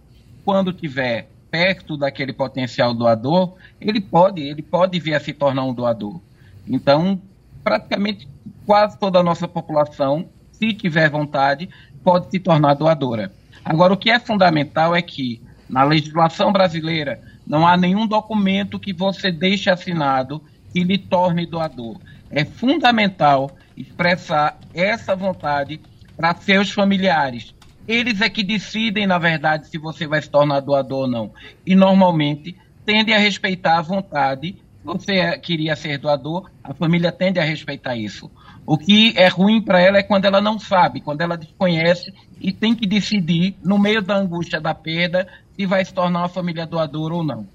quando 0.46 0.72
tiver 0.72 1.28
perto 1.50 1.98
daquele 1.98 2.32
potencial 2.32 2.94
doador, 2.94 3.56
ele 3.82 4.00
pode, 4.00 4.44
ele 4.44 4.62
pode 4.62 5.00
vir 5.00 5.16
a 5.16 5.20
se 5.20 5.34
tornar 5.34 5.64
um 5.64 5.74
doador. 5.74 6.22
Então, 6.68 7.20
praticamente 7.64 8.28
quase 8.64 8.96
toda 9.00 9.18
a 9.18 9.24
nossa 9.24 9.48
população, 9.48 10.30
se 10.52 10.72
tiver 10.72 11.10
vontade, 11.10 11.68
pode 12.04 12.30
se 12.30 12.40
tornar 12.40 12.76
doadora. 12.76 13.34
Agora, 13.66 13.92
o 13.92 13.98
que 13.98 14.12
é 14.12 14.20
fundamental 14.20 14.96
é 14.96 15.02
que 15.02 15.42
na 15.68 15.84
legislação 15.84 16.52
brasileira 16.52 17.20
não 17.48 17.66
há 17.66 17.76
nenhum 17.76 18.06
documento 18.06 18.80
que 18.80 18.94
você 18.94 19.32
deixe 19.32 19.68
assinado 19.68 20.44
que 20.74 20.84
lhe 20.84 20.98
torne 20.98 21.46
doador. 21.46 21.98
É 22.32 22.44
fundamental 22.44 23.56
expressar 23.78 24.58
essa 24.74 25.16
vontade 25.16 25.80
para 26.18 26.34
seus 26.36 26.72
familiares. 26.72 27.54
Eles 27.88 28.22
é 28.22 28.30
que 28.30 28.44
decidem, 28.44 29.06
na 29.06 29.20
verdade, 29.20 29.68
se 29.68 29.78
você 29.78 30.08
vai 30.08 30.22
se 30.22 30.30
tornar 30.30 30.62
doador 30.62 31.02
ou 31.02 31.08
não. 31.08 31.32
E 31.66 31.76
normalmente 31.76 32.58
tendem 32.86 33.14
a 33.14 33.20
respeitar 33.20 33.78
a 33.78 33.82
vontade. 33.82 34.56
Você 34.84 35.14
é, 35.14 35.38
queria 35.38 35.76
ser 35.76 35.98
doador, 35.98 36.50
a 36.64 36.74
família 36.74 37.12
tende 37.12 37.40
a 37.40 37.44
respeitar 37.44 37.96
isso. 37.96 38.30
O 38.66 38.78
que 38.78 39.14
é 39.16 39.28
ruim 39.28 39.62
para 39.62 39.80
ela 39.80 39.98
é 39.98 40.04
quando 40.04 40.26
ela 40.26 40.42
não 40.42 40.58
sabe, 40.58 41.02
quando 41.02 41.22
ela 41.22 41.38
desconhece 41.38 42.14
e 42.40 42.52
tem 42.52 42.74
que 42.74 42.88
decidir, 42.88 43.56
no 43.64 43.78
meio 43.78 44.02
da 44.02 44.16
angústia 44.16 44.60
da 44.60 44.74
perda, 44.74 45.28
se 45.56 45.66
vai 45.66 45.84
se 45.84 45.94
tornar 45.94 46.20
uma 46.20 46.30
família 46.30 46.66
doadora 46.66 47.14
ou 47.14 47.24
não. 47.24 47.48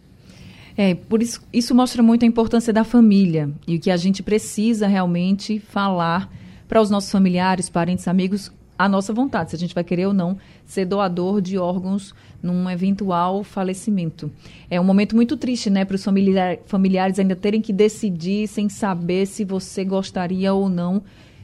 É, 0.80 0.94
por 0.94 1.20
isso, 1.20 1.42
isso 1.52 1.74
mostra 1.74 2.04
muito 2.04 2.24
a 2.24 2.26
importância 2.28 2.72
da 2.72 2.84
família 2.84 3.50
e 3.66 3.74
o 3.74 3.80
que 3.80 3.90
a 3.90 3.96
gente 3.96 4.22
precisa 4.22 4.86
realmente 4.86 5.58
falar 5.58 6.32
para 6.68 6.80
os 6.80 6.88
nossos 6.88 7.10
familiares, 7.10 7.68
parentes, 7.68 8.06
amigos, 8.06 8.52
a 8.78 8.88
nossa 8.88 9.12
vontade, 9.12 9.50
se 9.50 9.56
a 9.56 9.58
gente 9.58 9.74
vai 9.74 9.82
querer 9.82 10.06
ou 10.06 10.14
não 10.14 10.38
ser 10.64 10.84
doador 10.84 11.40
de 11.40 11.58
órgãos 11.58 12.14
num 12.40 12.70
eventual 12.70 13.42
falecimento. 13.42 14.30
É 14.70 14.80
um 14.80 14.84
momento 14.84 15.16
muito 15.16 15.36
triste, 15.36 15.68
né, 15.68 15.84
para 15.84 15.96
os 15.96 16.04
familiar, 16.04 16.58
familiares 16.66 17.18
ainda 17.18 17.34
terem 17.34 17.60
que 17.60 17.72
decidir 17.72 18.46
sem 18.46 18.68
saber 18.68 19.26
se 19.26 19.44
você 19.44 19.84
gostaria 19.84 20.54
ou 20.54 20.68
não 20.68 21.02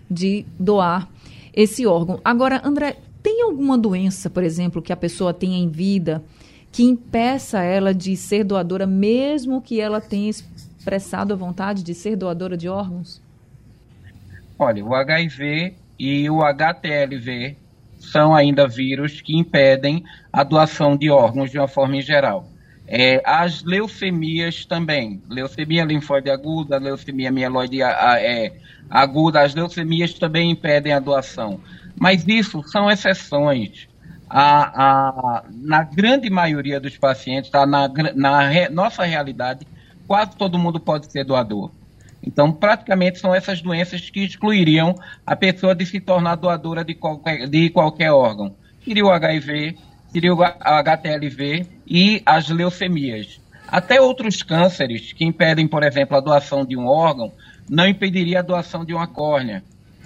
de 0.09 0.47
doar 0.57 1.11
esse 1.53 1.85
órgão. 1.85 2.21
Agora, 2.25 2.63
André, 2.65 2.99
tem 3.21 3.43
alguma 3.43 3.77
doença, 3.77 4.31
por 4.31 4.45
exemplo, 4.45 4.81
que 4.81 4.93
a 4.93 4.97
pessoa 4.97 5.35
tenha 5.35 5.59
em 5.59 5.69
vida 5.69 6.23
que 6.75 6.83
impeça 6.83 7.63
ela 7.63 7.95
de 7.95 8.17
ser 8.17 8.43
doadora, 8.43 8.85
mesmo 8.85 9.63
que 9.63 9.81
ela 9.81 10.01
tenha 10.01 10.29
expressado 10.29 11.33
a 11.33 11.37
vontade 11.37 11.85
de 11.85 11.95
ser 11.95 12.17
doadora 12.17 12.57
de 12.57 12.69
órgãos? 12.69 13.23
Olha, 14.59 14.85
o 14.85 14.93
HIV 14.93 15.75
e 15.97 16.29
o 16.29 16.43
HTLV 16.43 17.57
são 18.01 18.35
ainda 18.35 18.67
vírus 18.67 19.21
que 19.21 19.39
impedem 19.39 20.03
a 20.33 20.43
doação 20.43 20.97
de 20.97 21.09
órgãos 21.09 21.53
de 21.53 21.61
uma 21.61 21.69
forma 21.69 21.97
em 21.97 22.03
geral. 22.03 22.49
É, 22.89 23.23
as 23.25 23.63
leucemias 23.63 24.67
também, 24.67 25.23
leucemia 25.31 25.85
linfóide 25.85 26.29
aguda, 26.29 26.77
leucemia 26.77 27.31
mieloide 27.31 27.83
é, 27.83 28.53
aguda, 28.91 29.43
as 29.43 29.55
leucemias 29.55 30.13
também 30.15 30.51
impedem 30.51 30.93
a 30.93 30.99
doação. 30.99 31.61
Mas 31.97 32.27
isso 32.27 32.65
são 32.65 32.91
exceções 32.91 33.89
a, 34.37 35.39
a, 35.39 35.45
na 35.49 35.85
grande 35.85 36.29
maioria 36.29 36.81
dos 36.81 36.99
pacientes, 36.99 37.53
tá, 37.53 37.65
na, 37.65 37.89
na 38.17 38.49
re, 38.49 38.69
nossa 38.69 39.05
realidade, 39.05 39.65
quase 40.09 40.37
todo 40.37 40.59
mundo 40.59 40.81
pode 40.81 41.11
ser 41.11 41.25
doador. 41.25 41.71
Então, 42.21 42.51
praticamente 42.51 43.21
são 43.21 43.33
essas 43.33 43.63
doenças 43.63 44.11
que 44.11 44.25
excluiriam 44.25 44.93
a 45.25 45.37
pessoa 45.37 45.73
de 45.73 45.87
se 45.87 46.01
tornar 46.01 46.35
doadora 46.35 46.85
de 46.85 46.95
qualquer, 46.95 47.49
de 47.49 47.71
qualquer 47.71 48.11
órgão. 48.11 48.57
Seria 48.85 49.05
o 49.05 49.11
HIV, 49.11 49.77
seria 50.09 50.35
o 50.35 50.43
HTLV 50.43 51.69
e 51.87 52.21
as 52.27 52.49
leucemias. 52.49 53.41
Até 53.69 54.01
outros 54.01 54.43
cânceres 54.43 55.13
que 55.13 55.25
impedem, 55.25 55.69
por 55.69 55.85
exemplo, 55.85 56.17
a 56.17 56.21
doação 56.21 56.65
de 56.65 56.77
um 56.77 56.87
órgão, 56.87 57.33
não 57.71 57.87
impediria 57.87 58.41
a 58.41 58.43
doação 58.43 58.85
de 58.85 58.93
uma 58.95 59.07
córnea. 59.07 59.63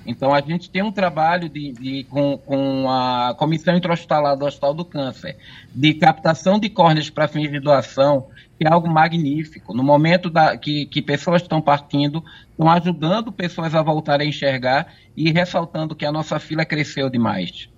Então, 0.09 0.33
a 0.33 0.41
gente 0.41 0.71
tem 0.71 0.83
um 0.83 0.91
trabalho 0.91 1.51
de, 1.51 1.71
de 1.73 2.05
com, 2.05 2.39
com, 2.39 2.91
a 2.91 3.35
Comissão 3.39 3.77
Intra-Hospitalar 3.77 4.39
do 4.39 4.47
Hospital 4.47 4.73
do 4.73 4.83
Câncer, 4.83 5.37
de 5.75 5.93
captação 5.93 6.59
de 6.59 6.71
córneas 6.71 7.11
para 7.11 7.29
fins 7.29 7.51
de 7.51 7.61
doação, 7.61 8.27
que 8.59 8.67
é 8.67 8.73
algo 8.73 8.89
magnífico. 8.89 9.75
No 9.75 9.83
momento 9.83 10.31
da, 10.31 10.57
que, 10.57 10.87
que 10.87 11.03
pessoas 11.03 11.43
estão 11.43 11.61
partindo, 11.61 12.25
estão 12.51 12.71
ajudando 12.71 13.31
pessoas 13.31 13.75
a 13.75 13.83
voltarem 13.83 14.29
a 14.29 14.31
enxergar 14.31 14.95
e 15.15 15.31
ressaltando 15.31 15.95
que 15.95 16.07
a 16.07 16.11
nossa 16.11 16.41
fila 16.41 16.65
cresceu 16.65 17.11
demais. 17.11 17.69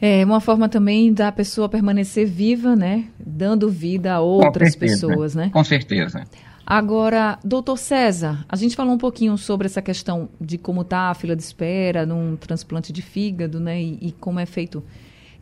É 0.00 0.24
uma 0.24 0.40
forma 0.40 0.68
também 0.68 1.12
da 1.12 1.32
pessoa 1.32 1.68
permanecer 1.68 2.28
viva, 2.28 2.76
né? 2.76 3.06
Dando 3.18 3.68
vida 3.68 4.14
a 4.14 4.20
outras 4.20 4.76
pessoas, 4.76 5.34
né? 5.34 5.50
Com 5.52 5.64
certeza. 5.64 6.24
Agora, 6.70 7.36
doutor 7.42 7.76
César, 7.76 8.46
a 8.48 8.54
gente 8.54 8.76
falou 8.76 8.94
um 8.94 8.96
pouquinho 8.96 9.36
sobre 9.36 9.66
essa 9.66 9.82
questão 9.82 10.28
de 10.40 10.56
como 10.56 10.82
está 10.82 11.10
a 11.10 11.14
fila 11.14 11.34
de 11.34 11.42
espera 11.42 12.06
num 12.06 12.36
transplante 12.36 12.92
de 12.92 13.02
fígado, 13.02 13.58
né? 13.58 13.82
E, 13.82 13.98
e, 14.00 14.12
como 14.12 14.38
é 14.38 14.46
feito 14.46 14.80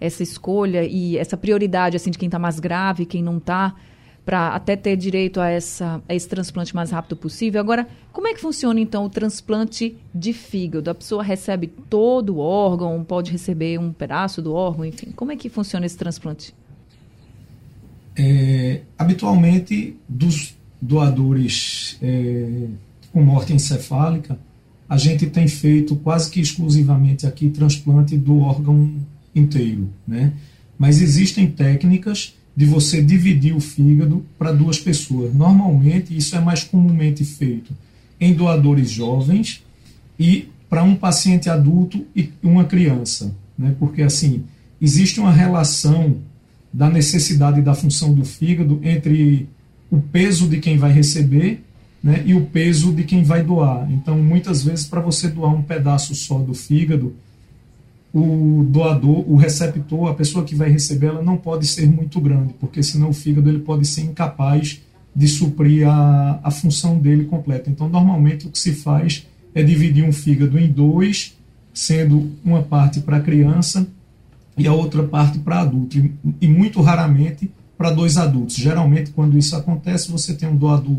essa 0.00 0.22
escolha 0.22 0.84
e 0.84 1.18
essa 1.18 1.36
prioridade, 1.36 1.98
assim, 1.98 2.10
de 2.10 2.16
quem 2.16 2.28
está 2.28 2.38
mais 2.38 2.58
grave, 2.58 3.04
quem 3.04 3.22
não 3.22 3.36
está, 3.36 3.74
para 4.24 4.54
até 4.54 4.74
ter 4.74 4.96
direito 4.96 5.38
a, 5.38 5.50
essa, 5.50 6.02
a 6.08 6.14
esse 6.14 6.26
transplante 6.26 6.74
mais 6.74 6.92
rápido 6.92 7.14
possível. 7.14 7.60
Agora, 7.60 7.86
como 8.10 8.26
é 8.26 8.32
que 8.32 8.40
funciona, 8.40 8.80
então, 8.80 9.04
o 9.04 9.10
transplante 9.10 9.98
de 10.14 10.32
fígado? 10.32 10.88
A 10.88 10.94
pessoa 10.94 11.22
recebe 11.22 11.66
todo 11.66 12.36
o 12.36 12.38
órgão, 12.38 13.04
pode 13.04 13.30
receber 13.30 13.78
um 13.78 13.92
pedaço 13.92 14.40
do 14.40 14.54
órgão, 14.54 14.82
enfim. 14.82 15.12
Como 15.14 15.30
é 15.30 15.36
que 15.36 15.50
funciona 15.50 15.84
esse 15.84 15.98
transplante? 15.98 16.54
É, 18.16 18.80
habitualmente, 18.96 19.94
dos 20.08 20.57
doadores 20.80 21.96
é, 22.02 22.66
com 23.12 23.22
morte 23.22 23.52
encefálica, 23.52 24.38
a 24.88 24.96
gente 24.96 25.26
tem 25.26 25.46
feito 25.46 25.96
quase 25.96 26.30
que 26.30 26.40
exclusivamente 26.40 27.26
aqui 27.26 27.50
transplante 27.50 28.16
do 28.16 28.38
órgão 28.38 28.90
inteiro, 29.34 29.88
né? 30.06 30.32
Mas 30.78 31.02
existem 31.02 31.50
técnicas 31.50 32.34
de 32.56 32.64
você 32.64 33.02
dividir 33.02 33.54
o 33.54 33.60
fígado 33.60 34.24
para 34.38 34.52
duas 34.52 34.78
pessoas. 34.78 35.34
Normalmente 35.34 36.16
isso 36.16 36.34
é 36.34 36.40
mais 36.40 36.64
comumente 36.64 37.24
feito 37.24 37.72
em 38.20 38.32
doadores 38.32 38.90
jovens 38.90 39.62
e 40.18 40.48
para 40.68 40.82
um 40.82 40.94
paciente 40.94 41.48
adulto 41.48 42.04
e 42.16 42.30
uma 42.42 42.64
criança, 42.64 43.34
né? 43.58 43.74
Porque 43.78 44.02
assim 44.02 44.44
existe 44.80 45.20
uma 45.20 45.32
relação 45.32 46.16
da 46.72 46.88
necessidade 46.88 47.60
da 47.60 47.74
função 47.74 48.14
do 48.14 48.24
fígado 48.24 48.80
entre 48.82 49.48
o 49.90 50.00
peso 50.00 50.48
de 50.48 50.58
quem 50.58 50.76
vai 50.76 50.92
receber 50.92 51.62
né, 52.02 52.22
e 52.24 52.34
o 52.34 52.46
peso 52.46 52.92
de 52.92 53.04
quem 53.04 53.22
vai 53.22 53.42
doar. 53.42 53.90
Então, 53.90 54.16
muitas 54.18 54.62
vezes, 54.62 54.86
para 54.86 55.00
você 55.00 55.28
doar 55.28 55.54
um 55.54 55.62
pedaço 55.62 56.14
só 56.14 56.38
do 56.38 56.54
fígado, 56.54 57.14
o 58.12 58.64
doador, 58.68 59.30
o 59.30 59.36
receptor, 59.36 60.08
a 60.08 60.14
pessoa 60.14 60.44
que 60.44 60.54
vai 60.54 60.70
receber, 60.70 61.08
ela 61.08 61.22
não 61.22 61.36
pode 61.36 61.66
ser 61.66 61.86
muito 61.86 62.20
grande, 62.20 62.54
porque 62.58 62.82
senão 62.82 63.10
o 63.10 63.12
fígado 63.12 63.48
ele 63.48 63.60
pode 63.60 63.86
ser 63.86 64.02
incapaz 64.02 64.80
de 65.14 65.28
suprir 65.28 65.88
a, 65.88 66.40
a 66.42 66.50
função 66.50 66.98
dele 66.98 67.24
completa. 67.24 67.68
Então, 67.68 67.88
normalmente 67.88 68.46
o 68.46 68.50
que 68.50 68.58
se 68.58 68.72
faz 68.72 69.26
é 69.54 69.62
dividir 69.62 70.04
um 70.04 70.12
fígado 70.12 70.58
em 70.58 70.68
dois, 70.68 71.36
sendo 71.74 72.30
uma 72.44 72.62
parte 72.62 73.00
para 73.00 73.20
criança 73.20 73.86
e 74.56 74.66
a 74.66 74.72
outra 74.72 75.02
parte 75.02 75.38
para 75.38 75.60
adulto, 75.60 75.98
e, 75.98 76.12
e 76.40 76.48
muito 76.48 76.80
raramente 76.80 77.50
para 77.78 77.92
dois 77.92 78.16
adultos. 78.16 78.56
Geralmente, 78.56 79.12
quando 79.12 79.38
isso 79.38 79.54
acontece, 79.54 80.10
você 80.10 80.34
tem 80.34 80.48
um 80.48 80.56
doador 80.56 80.98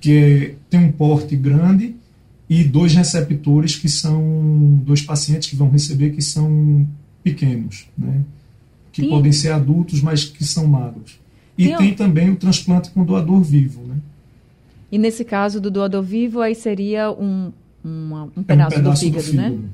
que 0.00 0.16
é, 0.16 0.54
tem 0.70 0.80
um 0.80 0.90
porte 0.90 1.36
grande 1.36 1.94
e 2.48 2.64
dois 2.64 2.94
receptores 2.94 3.76
que 3.76 3.88
são 3.88 4.80
dois 4.82 5.02
pacientes 5.02 5.50
que 5.50 5.54
vão 5.54 5.68
receber 5.70 6.10
que 6.10 6.22
são 6.22 6.88
pequenos, 7.22 7.86
né? 7.96 8.22
que 8.90 9.06
podem 9.08 9.32
ser 9.32 9.52
adultos, 9.52 10.02
mas 10.02 10.24
que 10.24 10.44
são 10.44 10.66
magros. 10.66 11.18
E 11.56 11.66
tem, 11.66 11.76
tem 11.76 11.94
também 11.94 12.30
o 12.30 12.36
transplante 12.36 12.90
com 12.90 13.04
doador 13.04 13.42
vivo. 13.42 13.82
Né? 13.86 13.96
E 14.90 14.98
nesse 14.98 15.24
caso 15.24 15.60
do 15.60 15.70
doador 15.70 16.02
vivo, 16.02 16.40
aí 16.40 16.54
seria 16.54 17.10
um, 17.10 17.52
uma, 17.84 18.24
um, 18.36 18.42
pedaço, 18.42 18.74
é 18.74 18.78
um 18.78 18.82
pedaço 18.82 19.04
do, 19.04 19.20
fígado, 19.20 19.24
do 19.24 19.30
fígado, 19.30 19.56
né? 19.56 19.68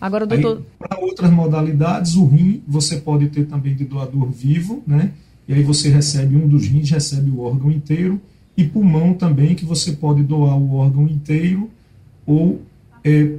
Agora, 0.00 0.26
doutor. 0.26 0.62
Para 0.78 0.98
outras 0.98 1.30
modalidades, 1.30 2.16
o 2.16 2.26
rim 2.26 2.60
você 2.66 2.96
pode 2.96 3.28
ter 3.28 3.46
também 3.46 3.76
de 3.76 3.84
doador 3.84 4.28
vivo, 4.30 4.82
né? 4.84 5.12
E 5.46 5.54
aí 5.54 5.62
você 5.62 5.88
recebe 5.88 6.36
um 6.36 6.46
dos 6.46 6.66
rins, 6.66 6.90
recebe 6.90 7.30
o 7.30 7.40
órgão 7.40 7.70
inteiro, 7.70 8.20
e 8.56 8.64
pulmão 8.64 9.14
também, 9.14 9.54
que 9.54 9.64
você 9.64 9.92
pode 9.92 10.22
doar 10.22 10.56
o 10.56 10.74
órgão 10.74 11.06
inteiro 11.06 11.70
ou 12.26 12.60
é, 13.04 13.36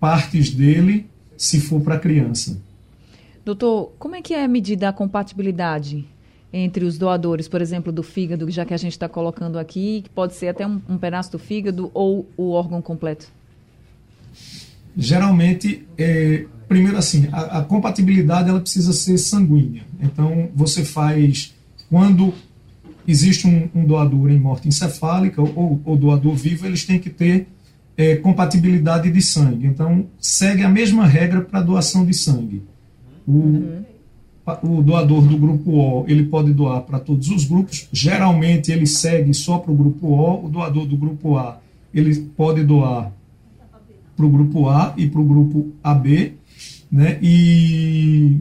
partes 0.00 0.50
dele, 0.50 1.06
se 1.36 1.60
for 1.60 1.80
para 1.80 1.98
criança. 1.98 2.60
Doutor, 3.44 3.92
como 3.98 4.16
é 4.16 4.22
que 4.22 4.32
é 4.32 4.48
medida 4.48 4.88
a 4.88 4.92
compatibilidade 4.92 6.04
entre 6.52 6.84
os 6.84 6.96
doadores, 6.96 7.48
por 7.48 7.60
exemplo, 7.60 7.92
do 7.92 8.02
fígado, 8.02 8.50
já 8.50 8.64
que 8.64 8.72
a 8.72 8.76
gente 8.76 8.92
está 8.92 9.08
colocando 9.08 9.58
aqui, 9.58 10.02
que 10.02 10.10
pode 10.10 10.34
ser 10.34 10.48
até 10.48 10.66
um, 10.66 10.80
um, 10.88 10.96
pedaço 10.96 11.32
do 11.32 11.38
fígado 11.38 11.90
ou 11.92 12.26
o 12.36 12.50
órgão 12.50 12.80
completo? 12.80 13.26
Geralmente, 14.96 15.86
é, 15.98 16.44
primeiro 16.68 16.96
assim, 16.96 17.28
a, 17.32 17.58
a, 17.58 17.62
compatibilidade 17.62 18.48
ela 18.48 18.60
precisa 18.60 18.92
ser 18.92 19.18
sanguínea. 19.18 19.82
Então, 20.00 20.48
você 20.54 20.84
faz 20.84 21.54
quando 21.90 22.32
existe 23.06 23.46
um, 23.46 23.68
um 23.74 23.84
doador 23.84 24.30
em 24.30 24.38
morte 24.38 24.68
encefálica 24.68 25.42
ou, 25.42 25.80
ou, 25.84 25.96
doador 25.96 26.34
vivo, 26.34 26.66
eles 26.66 26.84
têm 26.84 26.98
que 26.98 27.10
ter 27.10 27.46
é, 27.96 28.16
compatibilidade 28.16 29.10
de 29.10 29.20
sangue. 29.20 29.66
Então, 29.66 30.06
segue 30.18 30.62
a 30.62 30.68
mesma 30.68 31.06
regra 31.06 31.40
para 31.40 31.60
doação 31.60 32.04
de 32.04 32.14
sangue. 32.14 32.62
O, 33.26 33.84
o 34.62 34.82
doador 34.82 35.22
do 35.22 35.38
grupo 35.38 35.70
O 35.70 36.04
ele 36.06 36.24
pode 36.24 36.52
doar 36.52 36.82
para 36.82 36.98
todos 36.98 37.30
os 37.30 37.44
grupos. 37.44 37.88
Geralmente 37.92 38.70
ele 38.70 38.86
segue 38.86 39.32
só 39.32 39.58
para 39.58 39.72
o 39.72 39.76
grupo 39.76 40.08
O. 40.08 40.46
O 40.46 40.48
doador 40.48 40.86
do 40.86 40.96
grupo 40.96 41.36
A 41.36 41.58
ele 41.94 42.14
pode 42.36 42.64
doar 42.64 43.12
para 44.16 44.26
o 44.26 44.28
grupo 44.28 44.68
A 44.68 44.94
e 44.96 45.08
para 45.08 45.20
o 45.20 45.24
grupo 45.24 45.72
AB, 45.82 46.34
né? 46.90 47.18
E 47.22 48.40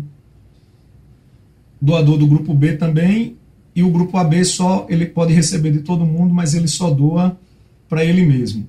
doador 1.81 2.17
do 2.17 2.27
grupo 2.27 2.53
B 2.53 2.73
também 2.73 3.35
e 3.75 3.83
o 3.83 3.89
grupo 3.89 4.17
AB 4.17 4.43
só 4.45 4.85
ele 4.89 5.05
pode 5.05 5.33
receber 5.33 5.71
de 5.71 5.79
todo 5.79 6.05
mundo, 6.05 6.33
mas 6.33 6.53
ele 6.53 6.67
só 6.67 6.89
doa 6.89 7.37
para 7.89 8.05
ele 8.05 8.25
mesmo. 8.25 8.67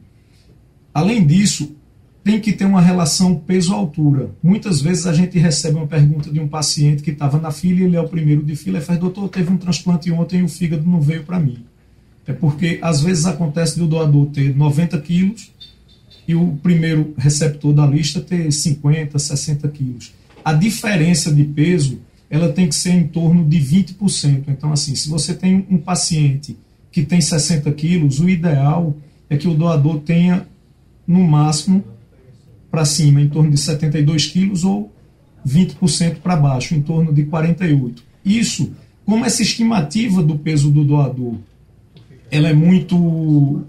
Além 0.93 1.27
disso, 1.27 1.75
tem 2.23 2.41
que 2.41 2.53
ter 2.53 2.65
uma 2.65 2.81
relação 2.81 3.37
peso-altura. 3.37 4.31
Muitas 4.43 4.81
vezes 4.81 5.07
a 5.07 5.13
gente 5.13 5.39
recebe 5.39 5.77
uma 5.77 5.87
pergunta 5.87 6.31
de 6.31 6.41
um 6.41 6.49
paciente 6.49 7.03
que 7.03 7.11
estava 7.11 7.39
na 7.39 7.51
fila 7.51 7.81
e 7.81 7.83
ele 7.85 7.97
é 7.97 8.01
o 8.01 8.09
primeiro 8.09 8.43
de 8.43 8.57
fila 8.57 8.79
e 8.79 8.81
faz, 8.81 8.99
doutor, 8.99 9.29
teve 9.29 9.53
um 9.53 9.59
transplante 9.59 10.11
ontem 10.11 10.41
e 10.41 10.43
o 10.43 10.49
fígado 10.49 10.89
não 10.89 11.01
veio 11.01 11.23
para 11.25 11.39
mim. 11.39 11.59
É 12.27 12.33
porque 12.33 12.79
às 12.81 13.03
vezes 13.03 13.27
acontece 13.27 13.79
do 13.79 13.87
doador 13.87 14.27
ter 14.27 14.57
90 14.57 14.99
quilos 15.03 15.53
e 16.27 16.35
o 16.35 16.59
primeiro 16.63 17.15
receptor 17.17 17.73
da 17.73 17.87
lista 17.87 18.21
ter 18.21 18.51
50, 18.51 19.19
60 19.19 19.69
quilos. 19.69 20.13
A 20.45 20.53
diferença 20.53 21.33
de 21.33 21.45
peso 21.45 22.01
ela 22.31 22.53
tem 22.53 22.69
que 22.69 22.75
ser 22.75 22.91
em 22.91 23.07
torno 23.07 23.45
de 23.45 23.59
20%. 23.59 24.45
Então, 24.49 24.73
assim, 24.73 24.95
se 24.95 25.09
você 25.09 25.35
tem 25.35 25.67
um 25.71 25.79
paciente 25.79 26.57
que 26.91 27.03
tem 27.05 27.21
60 27.21 27.71
quilos, 27.73 28.19
o 28.19 28.29
ideal 28.29 28.97
é 29.29 29.37
que 29.37 29.47
o 29.47 29.55
doador 29.55 30.01
tenha, 30.01 30.47
no 31.07 31.23
máximo, 31.23 31.85
para 32.71 32.85
cima 32.85 33.21
em 33.21 33.29
torno 33.29 33.51
de 33.51 33.57
72 33.57 34.27
quilos 34.27 34.65
ou 34.65 34.93
20% 35.47 36.17
para 36.17 36.37
baixo, 36.37 36.75
em 36.75 36.83
torno 36.83 37.13
de 37.13 37.25
48. 37.25 38.03
Isso, 38.25 38.73
como 39.05 39.25
essa 39.25 39.43
estimativa 39.43 40.23
do 40.23 40.37
peso 40.37 40.71
do 40.71 40.85
doador, 40.85 41.37
ela 42.31 42.49
é 42.49 42.53
muito, 42.53 43.63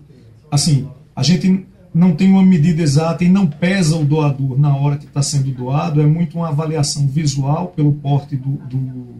assim, 0.49 0.87
a 1.15 1.21
gente 1.21 1.65
não 1.95 2.13
tem 2.13 2.29
uma 2.29 2.45
medida 2.45 2.81
exata 2.81 3.23
e 3.23 3.29
não 3.29 3.47
pesa 3.47 3.95
o 3.95 4.03
doador 4.03 4.59
na 4.59 4.75
hora 4.75 4.97
que 4.97 5.05
está 5.05 5.21
sendo 5.21 5.49
doado, 5.49 6.01
é 6.01 6.05
muito 6.05 6.37
uma 6.37 6.49
avaliação 6.49 7.07
visual 7.07 7.67
pelo 7.67 7.93
porte 7.93 8.35
do, 8.35 8.49
do, 8.49 9.15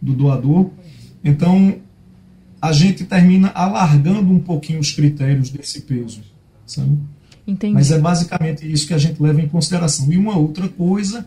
do 0.00 0.12
doador. 0.12 0.70
Então, 1.24 1.74
a 2.62 2.70
gente 2.70 3.04
termina 3.04 3.48
alargando 3.48 4.32
um 4.32 4.38
pouquinho 4.38 4.78
os 4.78 4.92
critérios 4.92 5.50
desse 5.50 5.80
peso, 5.80 6.20
sabe? 6.64 6.96
Entendi. 7.44 7.74
Mas 7.74 7.90
é 7.90 7.98
basicamente 7.98 8.70
isso 8.70 8.86
que 8.86 8.94
a 8.94 8.98
gente 8.98 9.20
leva 9.20 9.40
em 9.40 9.48
consideração. 9.48 10.10
E 10.12 10.16
uma 10.16 10.36
outra 10.36 10.68
coisa, 10.68 11.26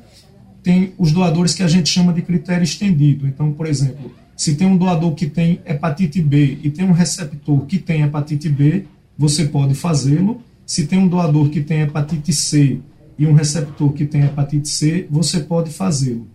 tem 0.64 0.94
os 0.98 1.12
doadores 1.12 1.54
que 1.54 1.64
a 1.64 1.68
gente 1.68 1.90
chama 1.90 2.14
de 2.14 2.22
critério 2.22 2.64
estendido. 2.64 3.28
Então, 3.28 3.52
por 3.52 3.68
exemplo, 3.68 4.10
se 4.38 4.56
tem 4.56 4.66
um 4.66 4.78
doador 4.78 5.14
que 5.16 5.26
tem 5.26 5.60
hepatite 5.66 6.22
B 6.22 6.60
e 6.64 6.70
tem 6.70 6.86
um 6.86 6.94
receptor 6.94 7.66
que 7.66 7.78
tem 7.78 8.04
hepatite 8.04 8.48
B, 8.48 8.86
você 9.18 9.44
pode 9.46 9.76
fazê-lo. 9.76 10.42
Se 10.66 10.88
tem 10.88 11.00
um 11.00 11.08
doador 11.08 11.50
que 11.50 11.62
tem 11.62 11.82
hepatite 11.82 12.34
C 12.34 12.80
e 13.18 13.28
um 13.28 13.34
receptor 13.34 13.92
que 13.94 14.06
tem 14.06 14.24
hepatite 14.24 14.70
C, 14.70 15.08
você 15.10 15.40
pode 15.40 15.72
fazê-lo. 15.72 16.28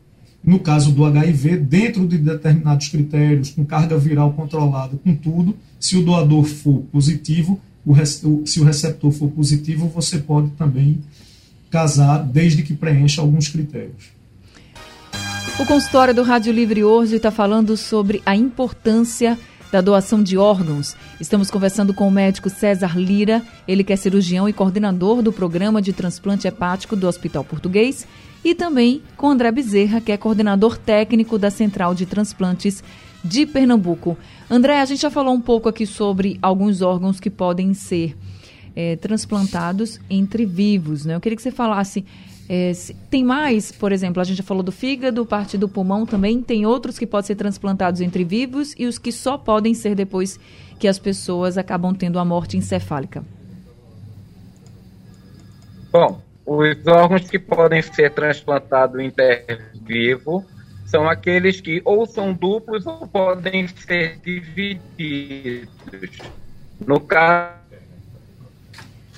No 0.44 0.60
caso 0.60 0.92
do 0.92 1.04
HIV, 1.04 1.56
dentro 1.56 2.06
de 2.06 2.16
determinados 2.16 2.88
critérios, 2.88 3.50
com 3.50 3.64
carga 3.64 3.98
viral 3.98 4.32
controlada, 4.32 4.96
com 5.02 5.14
tudo, 5.14 5.56
se 5.80 5.96
o 5.96 6.04
doador 6.04 6.44
for 6.44 6.84
positivo, 6.92 7.60
o, 7.84 8.46
se 8.46 8.60
o 8.60 8.64
receptor 8.64 9.10
for 9.10 9.28
positivo, 9.30 9.88
você 9.88 10.18
pode 10.18 10.50
também 10.50 11.00
casar, 11.70 12.18
desde 12.22 12.62
que 12.62 12.74
preencha 12.74 13.20
alguns 13.20 13.48
critérios. 13.48 14.18
O 15.58 15.66
consultório 15.66 16.14
do 16.14 16.22
Rádio 16.22 16.52
Livre 16.52 16.84
hoje 16.84 17.16
está 17.16 17.30
falando 17.30 17.76
sobre 17.76 18.22
a 18.24 18.36
importância 18.36 19.36
da 19.70 19.81
doação 19.81 20.22
de 20.22 20.37
órgãos. 20.37 20.96
Estamos 21.20 21.50
conversando 21.50 21.92
com 21.92 22.09
o 22.09 22.11
médico 22.11 22.48
César 22.48 22.98
Lira, 22.98 23.42
ele 23.66 23.85
que 23.85 23.92
é 23.92 23.96
cirurgião 23.96 24.48
e 24.48 24.52
coordenador 24.52 25.22
do 25.22 25.33
programa 25.33 25.83
de 25.83 25.92
transplante 25.92 26.48
hepático 26.48 26.96
do 26.96 27.07
Hospital 27.07 27.44
Português, 27.44 28.07
e 28.44 28.54
também 28.54 29.02
com 29.16 29.28
André 29.28 29.50
Bezerra, 29.50 30.00
que 30.00 30.12
é 30.12 30.16
coordenador 30.16 30.78
técnico 30.78 31.38
da 31.38 31.50
Central 31.50 31.94
de 31.94 32.07
Transplantes 32.07 32.83
de 33.22 33.44
Pernambuco. 33.44 34.16
André, 34.48 34.81
a 34.81 34.85
gente 34.85 35.02
já 35.02 35.11
falou 35.11 35.35
um 35.35 35.40
pouco 35.40 35.68
aqui 35.68 35.85
sobre 35.85 36.38
alguns 36.40 36.81
órgãos 36.81 37.20
que 37.20 37.28
podem 37.28 37.74
ser 37.74 38.16
é, 38.74 38.96
transplantados 38.96 40.00
entre 40.09 40.46
vivos, 40.46 41.04
né? 41.04 41.16
Eu 41.16 41.20
queria 41.20 41.37
que 41.37 41.42
você 41.42 41.50
falasse. 41.50 42.04
É, 42.48 42.72
tem 43.11 43.22
mais, 43.22 43.70
por 43.70 43.92
exemplo, 43.92 44.22
a 44.22 44.24
gente 44.24 44.38
já 44.38 44.42
falou 44.42 44.62
do 44.62 44.72
fígado, 44.72 45.26
parte 45.26 45.58
do 45.58 45.68
pulmão 45.68 46.06
também, 46.06 46.40
tem 46.40 46.64
outros 46.64 46.98
que 46.98 47.06
podem 47.06 47.26
ser 47.26 47.34
transplantados 47.34 48.00
entre 48.00 48.24
vivos 48.24 48.74
e 48.78 48.87
os 48.87 48.98
que 48.98 49.12
só 49.12 49.37
podem 49.37 49.74
ser 49.74 49.94
depois 49.94 50.40
que 50.78 50.88
as 50.88 50.98
pessoas 50.98 51.58
acabam 51.58 51.94
tendo 51.94 52.18
a 52.18 52.24
morte 52.24 52.56
encefálica. 52.56 53.22
Bom, 55.92 56.22
os 56.46 56.87
órgãos 56.87 57.28
que 57.28 57.38
podem 57.38 57.82
ser 57.82 58.12
transplantados 58.12 58.98
inter 58.98 59.70
vivo 59.82 60.42
são 60.87 61.06
aqueles 61.06 61.61
que 61.61 61.82
ou 61.84 62.06
são 62.06 62.32
duplos 62.32 62.87
ou 62.87 63.06
podem 63.06 63.68
ser 63.68 64.18
divididos. 64.20 65.68
No 66.87 66.98
caso. 67.00 67.57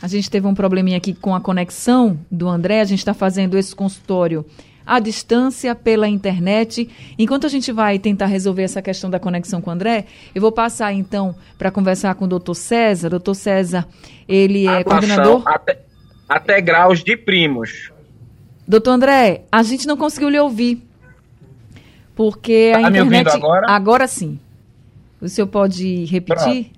A 0.03 0.09
gente 0.09 0.31
teve 0.31 0.47
um 0.47 0.55
probleminha 0.55 0.97
aqui 0.97 1.13
com 1.13 1.35
a 1.35 1.41
conexão 1.41 2.19
do 2.31 2.49
André, 2.49 2.81
a 2.81 2.85
gente 2.85 3.01
está 3.01 3.13
fazendo 3.13 3.59
esse 3.59 3.75
consultório 3.75 4.47
à 4.87 4.99
distância 4.99 5.75
pela 5.75 6.09
internet. 6.09 6.89
Enquanto 7.19 7.47
a 7.47 7.49
gente 7.49 7.71
vai 7.71 7.99
tentar 7.99 8.27
resolver 8.27 8.63
essa 8.63 8.81
questão 8.81 9.11
da 9.11 9.21
conexão 9.21 9.61
com 9.61 9.71
o 9.71 9.73
André, 9.73 10.07
eu 10.35 10.41
vou 10.41 10.51
passar 10.51 10.93
então 10.93 11.35
para 11.59 11.71
conversar 11.71 12.15
com 12.15 12.25
o 12.25 12.29
doutor 12.29 12.55
César. 12.55 13.11
Doutor 13.11 13.35
César, 13.35 13.87
ele 14.27 14.67
é 14.67 14.83
coordenador. 14.83 15.43
Até, 15.47 15.81
até 16.29 16.61
graus 16.61 17.05
de 17.05 17.17
primos. 17.17 17.93
Doutor 18.67 18.93
André, 18.93 19.45
a 19.53 19.63
gente 19.63 19.87
não 19.87 19.97
conseguiu 19.97 20.31
lhe 20.31 20.41
ouvir. 20.41 20.83
Porque 22.15 22.73
a 22.75 22.81
tá 22.81 22.89
internet. 22.89 23.11
Me 23.11 23.19
ouvindo 23.19 23.31
agora? 23.31 23.67
agora 23.71 24.07
sim. 24.07 24.39
O 25.21 25.29
senhor 25.29 25.47
pode 25.47 26.05
repetir? 26.07 26.73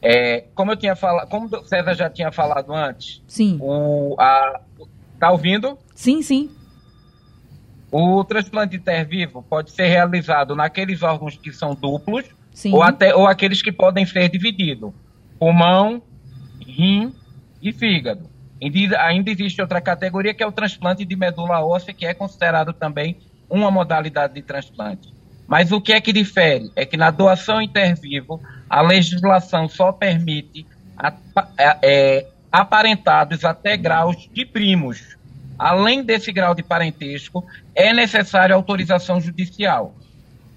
É, 0.00 0.44
como 0.54 0.72
eu 0.72 0.76
tinha 0.76 0.94
falado, 0.94 1.28
como 1.28 1.46
o 1.46 1.64
César 1.64 1.94
já 1.94 2.08
tinha 2.08 2.30
falado 2.30 2.72
antes. 2.72 3.22
Sim. 3.26 3.58
O, 3.60 4.14
a, 4.18 4.60
tá 5.18 5.30
ouvindo? 5.30 5.78
Sim, 5.94 6.22
sim. 6.22 6.50
O 7.90 8.22
transplante 8.22 8.76
intervivo 8.76 9.42
pode 9.42 9.70
ser 9.70 9.86
realizado 9.86 10.54
naqueles 10.54 11.02
órgãos 11.02 11.36
que 11.36 11.52
são 11.52 11.74
duplos, 11.74 12.26
ou 12.72 12.82
até 12.82 13.14
ou 13.14 13.26
aqueles 13.26 13.62
que 13.62 13.72
podem 13.72 14.04
ser 14.04 14.28
divididos: 14.28 14.92
pulmão, 15.38 16.02
rim 16.64 17.12
e 17.62 17.72
fígado. 17.72 18.28
Ainda 18.98 19.30
existe 19.30 19.60
outra 19.60 19.80
categoria 19.80 20.34
que 20.34 20.42
é 20.42 20.46
o 20.46 20.52
transplante 20.52 21.04
de 21.04 21.16
medula 21.16 21.64
óssea, 21.64 21.94
que 21.94 22.04
é 22.04 22.12
considerado 22.12 22.72
também 22.72 23.16
uma 23.48 23.70
modalidade 23.70 24.34
de 24.34 24.42
transplante. 24.42 25.12
Mas 25.46 25.72
o 25.72 25.80
que 25.80 25.92
é 25.92 26.00
que 26.00 26.12
difere? 26.12 26.70
É 26.76 26.84
que 26.84 26.96
na 26.96 27.10
doação 27.10 27.62
intervivo, 27.62 28.40
a 28.68 28.82
legislação 28.82 29.68
só 29.68 29.92
permite 29.92 30.66
é, 31.82 32.26
aparentados 32.50 33.44
até 33.44 33.76
graus 33.76 34.28
de 34.32 34.44
primos. 34.44 35.16
Além 35.58 36.04
desse 36.04 36.30
grau 36.30 36.54
de 36.54 36.62
parentesco, 36.62 37.44
é 37.74 37.92
necessária 37.92 38.54
autorização 38.54 39.20
judicial. 39.20 39.94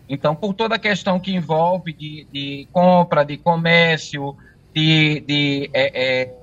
Então, 0.08 0.36
por 0.36 0.54
toda 0.54 0.76
a 0.76 0.80
questão 0.80 1.20
que 1.20 1.34
envolve 1.34 1.94
de, 1.94 2.28
de 2.32 2.68
compra, 2.72 3.24
de 3.24 3.38
comércio, 3.38 4.36
de, 4.74 5.22
de 5.22 5.70
é, 5.74 6.22
é, 6.22 6.34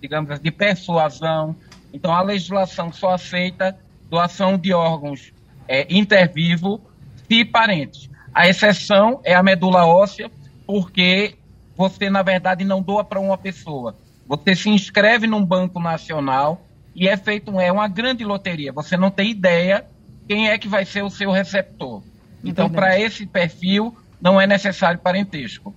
digamos 0.00 0.38
de 0.40 0.50
persuasão, 0.50 1.54
então 1.92 2.12
a 2.12 2.22
legislação 2.22 2.92
só 2.92 3.14
aceita 3.14 3.76
doação 4.08 4.56
de 4.56 4.72
órgãos 4.72 5.32
é, 5.66 5.86
intervivo 5.90 6.80
se 7.28 7.44
parentes. 7.44 8.08
A 8.32 8.48
exceção 8.48 9.20
é 9.24 9.34
a 9.34 9.42
medula 9.42 9.84
óssea, 9.86 10.30
porque 10.66 11.36
você, 11.76 12.10
na 12.10 12.22
verdade, 12.22 12.64
não 12.64 12.82
doa 12.82 13.04
para 13.04 13.20
uma 13.20 13.38
pessoa. 13.38 13.94
Você 14.26 14.54
se 14.56 14.68
inscreve 14.68 15.26
num 15.26 15.44
banco 15.44 15.78
nacional 15.78 16.66
e 16.94 17.06
é 17.06 17.16
feito 17.16 17.60
é 17.60 17.70
uma 17.70 17.86
grande 17.86 18.24
loteria. 18.24 18.72
Você 18.72 18.96
não 18.96 19.10
tem 19.10 19.30
ideia 19.30 19.86
quem 20.26 20.48
é 20.48 20.58
que 20.58 20.66
vai 20.66 20.84
ser 20.84 21.04
o 21.04 21.10
seu 21.10 21.30
receptor. 21.30 22.02
Então, 22.42 22.68
para 22.68 22.98
esse 22.98 23.26
perfil, 23.26 23.96
não 24.20 24.40
é 24.40 24.46
necessário 24.46 24.98
parentesco. 24.98 25.74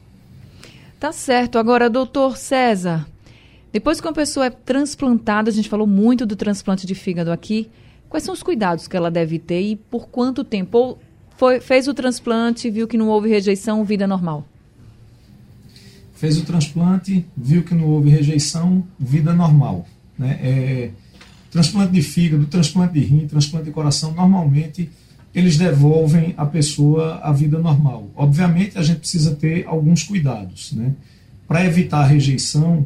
Tá 1.00 1.12
certo. 1.12 1.58
Agora, 1.58 1.90
doutor 1.90 2.38
César, 2.38 3.06
depois 3.72 4.02
que 4.02 4.08
uma 4.08 4.14
pessoa 4.14 4.48
é 4.48 4.50
transplantada, 4.50 5.50
a 5.50 5.54
gente 5.54 5.70
falou 5.70 5.88
muito 5.88 6.26
do 6.26 6.36
transplante 6.36 6.88
de 6.88 6.96
fígado 6.96 7.32
aqui, 7.32 7.70
quais 8.10 8.24
são 8.24 8.34
os 8.34 8.44
cuidados 8.44 8.88
que 8.88 8.98
ela 8.98 9.12
deve 9.12 9.38
ter 9.40 9.62
e 9.62 9.76
por 9.76 10.10
quanto 10.10 10.44
tempo? 10.44 10.78
Ou 10.78 11.00
foi, 11.38 11.60
fez 11.62 11.88
o 11.88 11.94
transplante, 11.94 12.70
viu 12.70 12.88
que 12.88 12.98
não 12.98 13.08
houve 13.08 13.30
rejeição, 13.30 13.84
vida 13.84 14.08
normal? 14.08 14.46
Fez 16.20 16.38
o 16.38 16.42
transplante, 16.42 17.26
viu 17.38 17.64
que 17.64 17.74
não 17.74 17.86
houve 17.86 18.10
rejeição, 18.10 18.84
vida 19.00 19.34
normal. 19.34 19.88
Né? 20.18 20.38
É, 20.44 20.90
transplante 21.50 21.94
de 21.94 22.02
fígado, 22.02 22.46
transplante 22.46 22.96
de 22.96 23.00
rim, 23.00 23.26
transplante 23.26 23.68
de 23.68 23.72
coração, 23.72 24.14
normalmente 24.14 24.90
eles 25.34 25.56
devolvem 25.56 26.34
a 26.36 26.46
pessoa 26.46 27.22
à 27.24 27.32
vida 27.32 27.58
normal. 27.58 28.10
Obviamente, 28.18 28.78
a 28.78 28.84
gente 28.84 29.00
precisa 29.00 29.34
ter 29.34 29.66
alguns 29.66 30.04
cuidados. 30.04 30.74
Né? 30.74 30.94
Para 31.48 31.64
evitar 31.64 32.02
a 32.02 32.06
rejeição, 32.06 32.86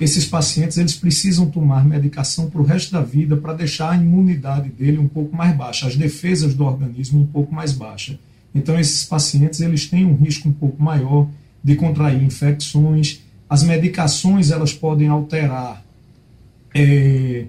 esses 0.00 0.24
pacientes 0.26 0.76
eles 0.76 0.96
precisam 0.96 1.48
tomar 1.48 1.84
medicação 1.84 2.50
para 2.50 2.60
o 2.60 2.64
resto 2.64 2.90
da 2.90 3.00
vida 3.00 3.36
para 3.36 3.52
deixar 3.52 3.92
a 3.92 3.96
imunidade 3.96 4.70
dele 4.70 4.98
um 4.98 5.06
pouco 5.06 5.36
mais 5.36 5.56
baixa, 5.56 5.86
as 5.86 5.94
defesas 5.94 6.52
do 6.52 6.64
organismo 6.64 7.20
um 7.20 7.26
pouco 7.26 7.54
mais 7.54 7.72
baixa. 7.72 8.18
Então, 8.52 8.76
esses 8.76 9.04
pacientes 9.04 9.60
eles 9.60 9.86
têm 9.86 10.04
um 10.04 10.16
risco 10.16 10.48
um 10.48 10.52
pouco 10.52 10.82
maior 10.82 11.28
de 11.62 11.76
contrair 11.76 12.22
infecções. 12.22 13.20
As 13.48 13.62
medicações 13.62 14.50
elas 14.50 14.72
podem 14.72 15.08
alterar 15.08 15.84
é, 16.74 17.46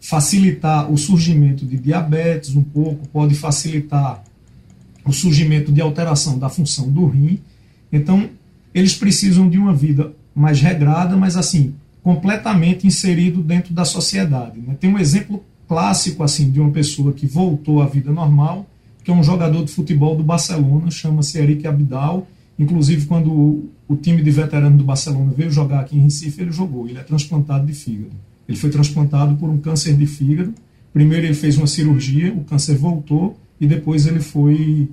facilitar 0.00 0.90
o 0.90 0.96
surgimento 0.96 1.66
de 1.66 1.76
diabetes 1.76 2.56
um 2.56 2.62
pouco, 2.62 3.06
pode 3.08 3.34
facilitar 3.34 4.22
o 5.04 5.12
surgimento 5.12 5.72
de 5.72 5.80
alteração 5.80 6.38
da 6.38 6.48
função 6.48 6.90
do 6.90 7.06
rim. 7.06 7.38
Então, 7.92 8.30
eles 8.74 8.94
precisam 8.94 9.48
de 9.48 9.58
uma 9.58 9.74
vida 9.74 10.12
mais 10.34 10.60
regrada, 10.60 11.16
mas 11.16 11.36
assim, 11.36 11.74
completamente 12.02 12.86
inserido 12.86 13.42
dentro 13.42 13.74
da 13.74 13.84
sociedade. 13.84 14.60
Né? 14.60 14.76
Tem 14.78 14.90
um 14.90 14.98
exemplo 14.98 15.44
clássico 15.68 16.22
assim 16.22 16.50
de 16.50 16.60
uma 16.60 16.70
pessoa 16.70 17.12
que 17.12 17.26
voltou 17.26 17.82
à 17.82 17.86
vida 17.86 18.10
normal, 18.10 18.66
que 19.04 19.10
é 19.10 19.14
um 19.14 19.22
jogador 19.22 19.64
de 19.64 19.72
futebol 19.72 20.16
do 20.16 20.22
Barcelona, 20.22 20.90
chama-se 20.90 21.38
Eric 21.38 21.66
Abidal. 21.66 22.26
Inclusive, 22.60 23.06
quando 23.06 23.70
o, 23.88 23.96
time 23.96 24.22
de 24.22 24.30
veterano 24.30 24.76
do 24.76 24.84
Barcelona 24.84 25.32
veio 25.34 25.50
jogar 25.50 25.80
aqui 25.80 25.96
em 25.96 26.02
Recife, 26.02 26.42
ele 26.42 26.52
jogou. 26.52 26.86
Ele 26.86 26.98
é 26.98 27.02
transplantado 27.02 27.64
de 27.64 27.72
fígado. 27.72 28.10
Ele 28.46 28.58
foi 28.58 28.68
transplantado 28.68 29.34
por 29.36 29.48
um 29.48 29.56
câncer 29.56 29.96
de 29.96 30.04
fígado. 30.04 30.52
Primeiro 30.92 31.24
ele 31.24 31.32
fez 31.32 31.56
uma 31.56 31.66
cirurgia, 31.66 32.34
o 32.34 32.44
câncer 32.44 32.76
voltou 32.76 33.38
e 33.58 33.66
depois 33.66 34.06
ele 34.06 34.20
foi 34.20 34.90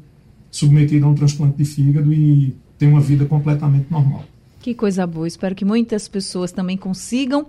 submetido 0.49 1.05
a 1.05 1.09
um 1.09 1.13
transplante 1.13 1.57
de 1.57 1.65
fígado 1.65 2.13
e 2.13 2.55
tem 2.77 2.87
uma 2.87 3.01
vida 3.01 3.25
completamente 3.25 3.91
normal. 3.91 4.23
Que 4.61 4.73
coisa 4.73 5.05
boa. 5.05 5.27
Espero 5.27 5.53
que 5.53 5.65
muitas 5.65 6.07
pessoas 6.07 6.53
também 6.53 6.77
consigam. 6.77 7.47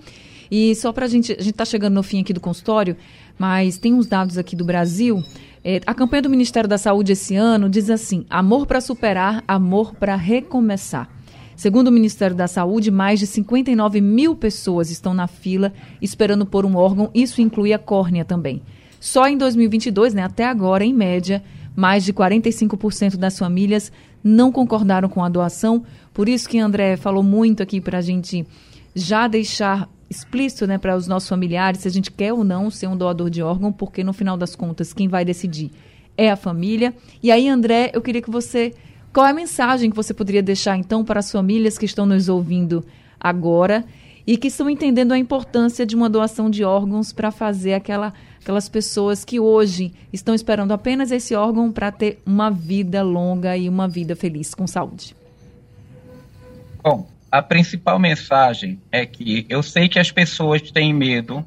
E 0.51 0.75
só 0.75 0.93
para 0.93 1.05
a 1.07 1.09
gente, 1.09 1.31
a 1.31 1.37
gente 1.37 1.51
está 1.51 1.65
chegando 1.65 1.95
no 1.95 2.03
fim 2.03 2.21
aqui 2.23 2.33
do 2.33 2.41
consultório, 2.41 2.97
mas 3.39 3.79
tem 3.79 3.95
uns 3.95 4.09
dados 4.09 4.37
aqui 4.37 4.57
do 4.57 4.65
Brasil. 4.65 5.23
É, 5.71 5.83
a 5.87 5.93
campanha 5.93 6.23
do 6.23 6.31
Ministério 6.31 6.67
da 6.67 6.79
Saúde 6.79 7.13
esse 7.13 7.37
ano 7.37 7.69
diz 7.69 7.91
assim: 7.91 8.25
amor 8.31 8.67
para 8.67 8.81
superar, 8.81 9.45
amor 9.47 9.95
para 9.95 10.17
recomeçar. 10.17 11.11
Segundo 11.55 11.89
o 11.89 11.93
Ministério 11.93 12.35
da 12.35 12.49
Saúde, 12.49 12.91
mais 12.91 13.21
de 13.21 13.27
59 13.27 14.01
mil 14.01 14.35
pessoas 14.35 14.91
estão 14.91 15.13
na 15.13 15.27
fila 15.27 15.71
esperando 16.01 16.47
por 16.47 16.65
um 16.65 16.75
órgão, 16.75 17.11
isso 17.15 17.43
inclui 17.43 17.75
a 17.75 17.79
córnea 17.79 18.25
também. 18.25 18.63
Só 18.99 19.29
em 19.29 19.37
2022, 19.37 20.15
né, 20.15 20.23
até 20.23 20.47
agora, 20.47 20.87
em 20.87 20.95
média, 20.95 21.45
mais 21.77 22.03
de 22.03 22.15
45% 22.15 23.19
das 23.19 23.39
famílias 23.39 23.93
não 24.25 24.51
concordaram 24.51 25.07
com 25.07 25.23
a 25.23 25.29
doação. 25.29 25.85
Por 26.15 26.31
isso 26.31 26.49
que 26.49 26.59
André 26.59 26.97
falou 26.97 27.23
muito 27.23 27.63
aqui 27.63 27.79
para 27.79 27.99
a 27.99 28.01
gente 28.01 28.47
já 28.95 29.29
deixar 29.29 29.87
explícito 30.11 30.67
né, 30.67 30.79
para 30.79 30.97
os 30.97 31.07
nossos 31.07 31.29
familiares 31.29 31.81
se 31.81 31.89
a 31.89 31.91
gente 31.91 32.11
quer 32.11 32.33
ou 32.33 32.45
não 32.45 32.71
ser 32.71 32.87
um 32.87 32.97
doador 32.97 33.31
de 33.31 33.43
órgão, 33.43 33.73
porque 33.73 34.03
no 34.03 34.13
final 34.13 34.37
das 34.37 34.57
contas 34.57 34.93
quem 34.93 35.09
vai 35.09 35.25
decidir 35.25 35.71
é 36.17 36.31
a 36.31 36.37
família. 36.37 36.95
E 37.23 37.31
aí, 37.31 37.49
André, 37.49 37.91
eu 37.95 38.03
queria 38.03 38.23
que 38.23 38.31
você 38.31 38.75
qual 39.13 39.27
é 39.27 39.31
a 39.31 39.35
mensagem 39.35 39.91
que 39.91 39.97
você 39.97 40.13
poderia 40.13 40.43
deixar, 40.43 40.77
então, 40.77 41.05
para 41.05 41.21
as 41.21 41.33
famílias 41.33 41.79
que 41.79 41.87
estão 41.87 42.05
nos 42.05 42.29
ouvindo 42.29 42.85
agora 43.19 43.85
e 44.27 44.37
que 44.37 44.49
estão 44.49 44.69
entendendo 44.69 45.13
a 45.13 45.19
importância 45.19 45.87
de 45.87 45.97
uma 45.97 46.09
doação 46.09 46.51
de 46.51 46.63
órgãos 46.63 47.13
para 47.13 47.31
fazer 47.31 47.73
aquela, 47.73 48.13
aquelas 48.41 48.69
pessoas 48.69 49.25
que 49.25 49.41
hoje 49.41 49.93
estão 50.13 50.35
esperando 50.35 50.73
apenas 50.73 51.11
esse 51.11 51.35
órgão 51.35 51.73
para 51.73 51.91
ter 51.91 52.21
uma 52.27 52.51
vida 52.51 53.03
longa 53.03 53.57
e 53.57 53.69
uma 53.69 53.89
vida 53.89 54.15
feliz, 54.15 54.55
com 54.55 54.67
saúde? 54.67 55.17
Bom, 56.83 57.07
a 57.31 57.43
principal 57.43 57.99
mensagem 57.99 58.81
é 58.91 59.05
que 59.05 59.47
eu 59.49 59.63
sei 59.63 59.89
que 59.89 59.99
as 59.99 60.11
pessoas 60.11 60.63
têm 60.71 60.95
medo 60.95 61.45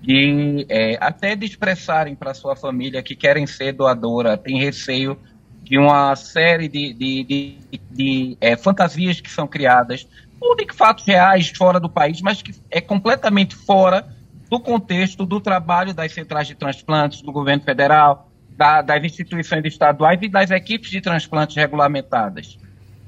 de 0.00 0.66
é, 0.68 0.96
até 1.00 1.36
de 1.36 1.46
expressarem 1.46 2.14
para 2.14 2.34
sua 2.34 2.56
família 2.56 3.02
que 3.02 3.14
querem 3.14 3.46
ser 3.46 3.72
doadora, 3.72 4.36
tem 4.36 4.58
receio 4.58 5.18
de 5.62 5.78
uma 5.78 6.16
série 6.16 6.68
de, 6.68 6.92
de, 6.92 7.24
de, 7.24 7.58
de 7.90 8.36
é, 8.40 8.56
fantasias 8.56 9.20
que 9.20 9.30
são 9.30 9.46
criadas, 9.46 10.08
ou 10.40 10.56
de 10.56 10.66
fatos 10.74 11.04
reais 11.04 11.52
fora 11.56 11.78
do 11.78 11.88
país, 11.88 12.20
mas 12.20 12.42
que 12.42 12.52
é 12.70 12.80
completamente 12.80 13.54
fora 13.54 14.08
do 14.50 14.58
contexto 14.58 15.24
do 15.24 15.40
trabalho 15.40 15.94
das 15.94 16.12
centrais 16.12 16.48
de 16.48 16.54
transplantes, 16.54 17.22
do 17.22 17.30
governo 17.30 17.62
federal, 17.62 18.28
da, 18.50 18.82
das 18.82 19.02
instituições 19.04 19.64
estaduais 19.64 20.18
e 20.20 20.28
das 20.28 20.50
equipes 20.50 20.90
de 20.90 21.00
transplantes 21.00 21.56
regulamentadas. 21.56 22.58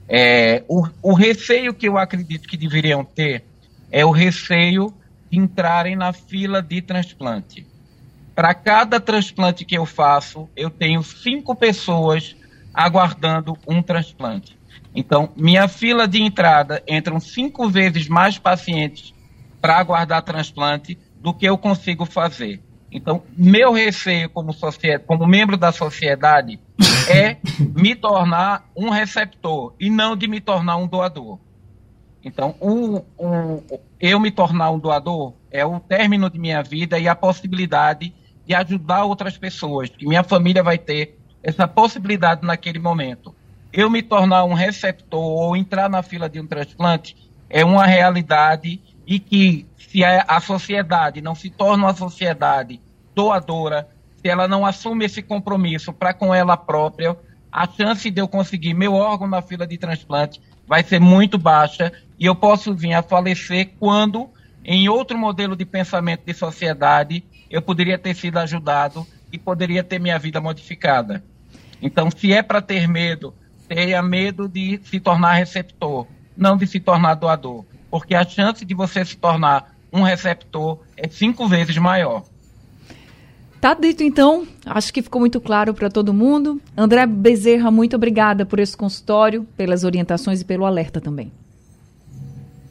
É, 0.08 0.62
o, 0.68 0.86
o 1.02 1.14
receio 1.14 1.72
que 1.72 1.88
eu 1.88 1.96
acredito 1.96 2.48
que 2.48 2.56
deveriam 2.56 3.04
ter 3.04 3.44
é 3.90 4.04
o 4.04 4.10
receio 4.10 4.92
de 5.30 5.38
entrarem 5.38 5.96
na 5.96 6.12
fila 6.12 6.60
de 6.60 6.82
transplante. 6.82 7.66
Para 8.34 8.52
cada 8.52 9.00
transplante 9.00 9.64
que 9.64 9.76
eu 9.76 9.86
faço, 9.86 10.48
eu 10.56 10.68
tenho 10.68 11.02
cinco 11.02 11.54
pessoas 11.54 12.36
aguardando 12.72 13.56
um 13.66 13.80
transplante. 13.80 14.58
Então, 14.94 15.30
minha 15.36 15.68
fila 15.68 16.06
de 16.06 16.20
entrada 16.20 16.82
entram 16.86 17.20
cinco 17.20 17.68
vezes 17.68 18.08
mais 18.08 18.38
pacientes 18.38 19.14
para 19.60 19.78
aguardar 19.78 20.22
transplante 20.22 20.98
do 21.20 21.32
que 21.32 21.46
eu 21.46 21.56
consigo 21.56 22.04
fazer. 22.04 22.60
Então, 22.94 23.24
meu 23.36 23.72
receio 23.72 24.30
como, 24.30 24.54
como 25.04 25.26
membro 25.26 25.56
da 25.56 25.72
sociedade 25.72 26.60
é 27.10 27.36
me 27.58 27.96
tornar 27.96 28.70
um 28.76 28.88
receptor 28.88 29.74
e 29.80 29.90
não 29.90 30.16
de 30.16 30.28
me 30.28 30.40
tornar 30.40 30.76
um 30.76 30.86
doador. 30.86 31.40
Então, 32.22 32.54
o, 32.60 33.04
o, 33.18 33.80
eu 34.00 34.20
me 34.20 34.30
tornar 34.30 34.70
um 34.70 34.78
doador 34.78 35.34
é 35.50 35.66
o 35.66 35.80
término 35.80 36.30
de 36.30 36.38
minha 36.38 36.62
vida 36.62 36.96
e 36.96 37.08
a 37.08 37.16
possibilidade 37.16 38.14
de 38.46 38.54
ajudar 38.54 39.04
outras 39.04 39.36
pessoas, 39.36 39.90
que 39.90 40.06
minha 40.06 40.22
família 40.22 40.62
vai 40.62 40.78
ter 40.78 41.18
essa 41.42 41.66
possibilidade 41.66 42.46
naquele 42.46 42.78
momento. 42.78 43.34
Eu 43.72 43.90
me 43.90 44.02
tornar 44.02 44.44
um 44.44 44.54
receptor 44.54 45.20
ou 45.20 45.56
entrar 45.56 45.90
na 45.90 46.00
fila 46.00 46.28
de 46.28 46.40
um 46.40 46.46
transplante 46.46 47.16
é 47.50 47.64
uma 47.64 47.86
realidade 47.86 48.80
e 49.04 49.18
que 49.18 49.66
se 49.94 50.02
a, 50.02 50.40
sociedade 50.40 51.20
não 51.20 51.36
se 51.36 51.48
torna 51.48 51.84
uma 51.84 51.94
sociedade 51.94 52.80
doadora, 53.14 53.88
se 54.16 54.28
ela 54.28 54.48
não 54.48 54.66
assume 54.66 55.04
esse 55.04 55.22
compromisso 55.22 55.92
para 55.92 56.12
com 56.12 56.34
ela 56.34 56.56
própria, 56.56 57.16
a 57.52 57.64
chance 57.64 58.10
de 58.10 58.20
eu 58.20 58.26
conseguir 58.26 58.74
meu 58.74 58.94
órgão 58.94 59.28
na 59.28 59.40
fila 59.40 59.64
de 59.64 59.78
transplante 59.78 60.42
vai 60.66 60.82
ser 60.82 60.98
muito 61.00 61.38
baixa 61.38 61.92
e 62.18 62.26
eu 62.26 62.34
posso 62.34 62.74
vir 62.74 62.92
a 62.92 63.04
falecer 63.04 63.70
quando, 63.78 64.28
em 64.64 64.88
outro 64.88 65.16
modelo 65.16 65.54
de 65.54 65.64
pensamento 65.64 66.24
de 66.26 66.34
sociedade, 66.34 67.24
eu 67.48 67.62
poderia 67.62 67.96
ter 67.96 68.16
sido 68.16 68.38
ajudado 68.38 69.06
e 69.30 69.38
poderia 69.38 69.84
ter 69.84 70.00
minha 70.00 70.18
vida 70.18 70.40
modificada. 70.40 71.22
Então, 71.80 72.10
se 72.10 72.32
é 72.32 72.42
para 72.42 72.60
ter 72.60 72.88
medo, 72.88 73.32
tenha 73.68 74.02
medo 74.02 74.48
de 74.48 74.80
se 74.86 74.98
tornar 74.98 75.34
receptor, 75.34 76.04
não 76.36 76.56
de 76.56 76.66
se 76.66 76.80
tornar 76.80 77.14
doador, 77.14 77.64
porque 77.88 78.16
a 78.16 78.24
chance 78.24 78.64
de 78.64 78.74
você 78.74 79.04
se 79.04 79.16
tornar 79.16 79.73
um 79.94 80.02
receptor 80.02 80.80
é 80.96 81.08
cinco 81.08 81.46
vezes 81.46 81.78
maior. 81.78 82.24
Tá 83.60 83.72
dito 83.72 84.02
então, 84.02 84.46
acho 84.66 84.92
que 84.92 85.00
ficou 85.00 85.20
muito 85.20 85.40
claro 85.40 85.72
para 85.72 85.88
todo 85.88 86.12
mundo. 86.12 86.60
André 86.76 87.06
Bezerra, 87.06 87.70
muito 87.70 87.96
obrigada 87.96 88.44
por 88.44 88.58
esse 88.58 88.76
consultório, 88.76 89.44
pelas 89.56 89.84
orientações 89.84 90.42
e 90.42 90.44
pelo 90.44 90.66
alerta 90.66 91.00
também. 91.00 91.32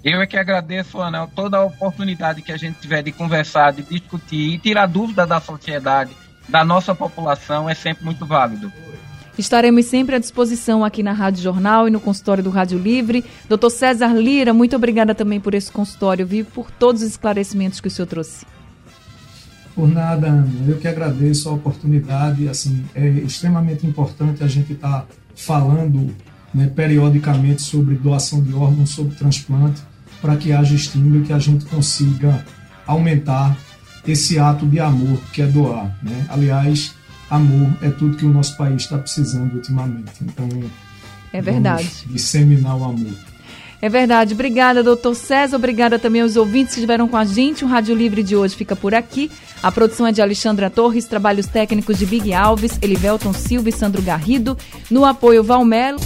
Eu 0.04 0.22
é 0.22 0.28
que 0.28 0.38
agradeço, 0.38 1.02
Anel, 1.02 1.30
toda 1.34 1.58
a 1.58 1.64
oportunidade 1.64 2.42
que 2.42 2.52
a 2.52 2.58
gente 2.58 2.80
tiver 2.80 3.02
de 3.02 3.14
conversar, 3.14 3.72
de 3.72 3.84
discutir 3.84 4.54
e 4.54 4.60
tirar 4.60 4.86
dúvida 4.86 5.26
da 5.26 5.40
sociedade, 5.40 6.12
da 6.48 6.66
nossa 6.66 6.94
população, 6.94 7.70
é 7.70 7.74
sempre 7.74 8.04
muito 8.04 8.26
válido. 8.26 8.72
Estaremos 9.38 9.86
sempre 9.86 10.16
à 10.16 10.20
disposição 10.20 10.86
aqui 10.86 11.02
na 11.02 11.12
Rádio 11.12 11.42
Jornal 11.42 11.88
e 11.88 11.92
no 11.92 12.00
consultório 12.00 12.44
do 12.44 12.52
Rádio 12.52 12.78
Livre. 12.78 13.26
Doutor 13.50 13.72
César 13.72 14.14
Lira, 14.14 14.54
muito 14.54 14.76
obrigada 14.76 15.16
também 15.16 15.40
por 15.40 15.56
esse 15.56 15.72
consultório, 15.72 16.26
vivo, 16.26 16.52
por 16.52 16.70
todos 16.70 17.02
os 17.02 17.10
esclarecimentos 17.10 17.82
que 17.82 17.88
o 17.88 17.92
senhor 17.92 18.08
trouxe. 18.08 18.46
Por 19.76 19.88
nada, 19.88 20.28
Ana. 20.28 20.48
Eu 20.68 20.78
que 20.78 20.88
agradeço 20.88 21.50
a 21.50 21.54
oportunidade. 21.54 22.48
Assim, 22.48 22.86
é 22.94 23.08
extremamente 23.08 23.88
importante 23.88 24.44
a 24.44 24.48
gente 24.48 24.74
estar 24.74 25.02
tá 25.02 25.08
falando 25.36 26.14
né, 26.54 26.68
periodicamente 26.68 27.64
sobre 27.64 27.96
doação 27.96 28.42
de 28.42 28.54
órgãos, 28.54 28.92
sobre 28.92 29.16
transplante, 29.16 29.82
para 30.22 30.36
que 30.38 30.52
haja 30.52 30.76
estímulo 30.76 31.22
e 31.22 31.26
que 31.26 31.34
a 31.34 31.40
gente 31.40 31.66
consiga 31.66 32.46
aumentar 32.86 33.58
esse 34.08 34.38
ato 34.38 34.68
de 34.68 34.80
amor 34.80 35.18
que 35.32 35.42
é 35.42 35.48
doar. 35.48 35.98
Né? 36.04 36.26
Aliás, 36.30 36.94
amor 37.34 37.72
é 37.82 37.90
tudo 37.90 38.18
que 38.18 38.26
o 38.26 38.30
nosso 38.30 38.56
país 38.56 38.84
está 38.84 38.98
precisando 38.98 39.56
ultimamente. 39.56 40.12
Então, 40.22 40.48
é 41.32 41.42
verdade. 41.42 41.90
disseminar 42.06 42.78
o 42.78 42.84
amor. 42.84 43.14
É 43.82 43.90
verdade. 43.90 44.34
Obrigada, 44.34 44.82
doutor 44.82 45.14
César. 45.14 45.58
Obrigada 45.58 46.00
também 46.00 46.22
aos 46.22 46.38
ouvintes 46.38 46.74
que 46.74 46.80
estiveram 46.80 47.08
com 47.08 47.18
a 47.18 47.26
gente. 47.26 47.66
O 47.66 47.68
Rádio 47.68 47.94
Livre 47.94 48.24
de 48.24 48.36
hoje 48.36 48.56
fica 48.56 48.76
por 48.76 48.96
aqui. 48.96 49.30
A 49.62 49.72
produção 49.72 50.08
é 50.08 50.12
de 50.12 50.22
Alexandra 50.22 50.70
Torres, 50.70 51.06
trabalhos 51.06 51.48
técnicos 51.48 51.98
de 51.98 52.06
Big 52.06 52.34
Alves, 52.34 52.78
Elivelton 52.82 53.34
Silva 53.34 53.68
e 53.68 53.74
Sandro 53.74 54.02
Garrido. 54.02 54.58
No 54.90 55.04
apoio, 55.04 55.44
Valmelo. 55.44 56.00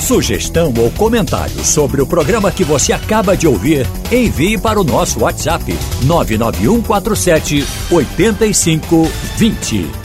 Sugestão 0.00 0.74
ou 0.76 0.90
comentário 0.92 1.64
sobre 1.64 2.02
o 2.02 2.06
programa 2.06 2.50
que 2.50 2.64
você 2.64 2.92
acaba 2.92 3.36
de 3.36 3.46
ouvir, 3.46 3.86
envie 4.10 4.58
para 4.58 4.80
o 4.80 4.84
nosso 4.84 5.20
WhatsApp 5.20 5.64
99147 6.04 7.64
8520. 7.90 9.99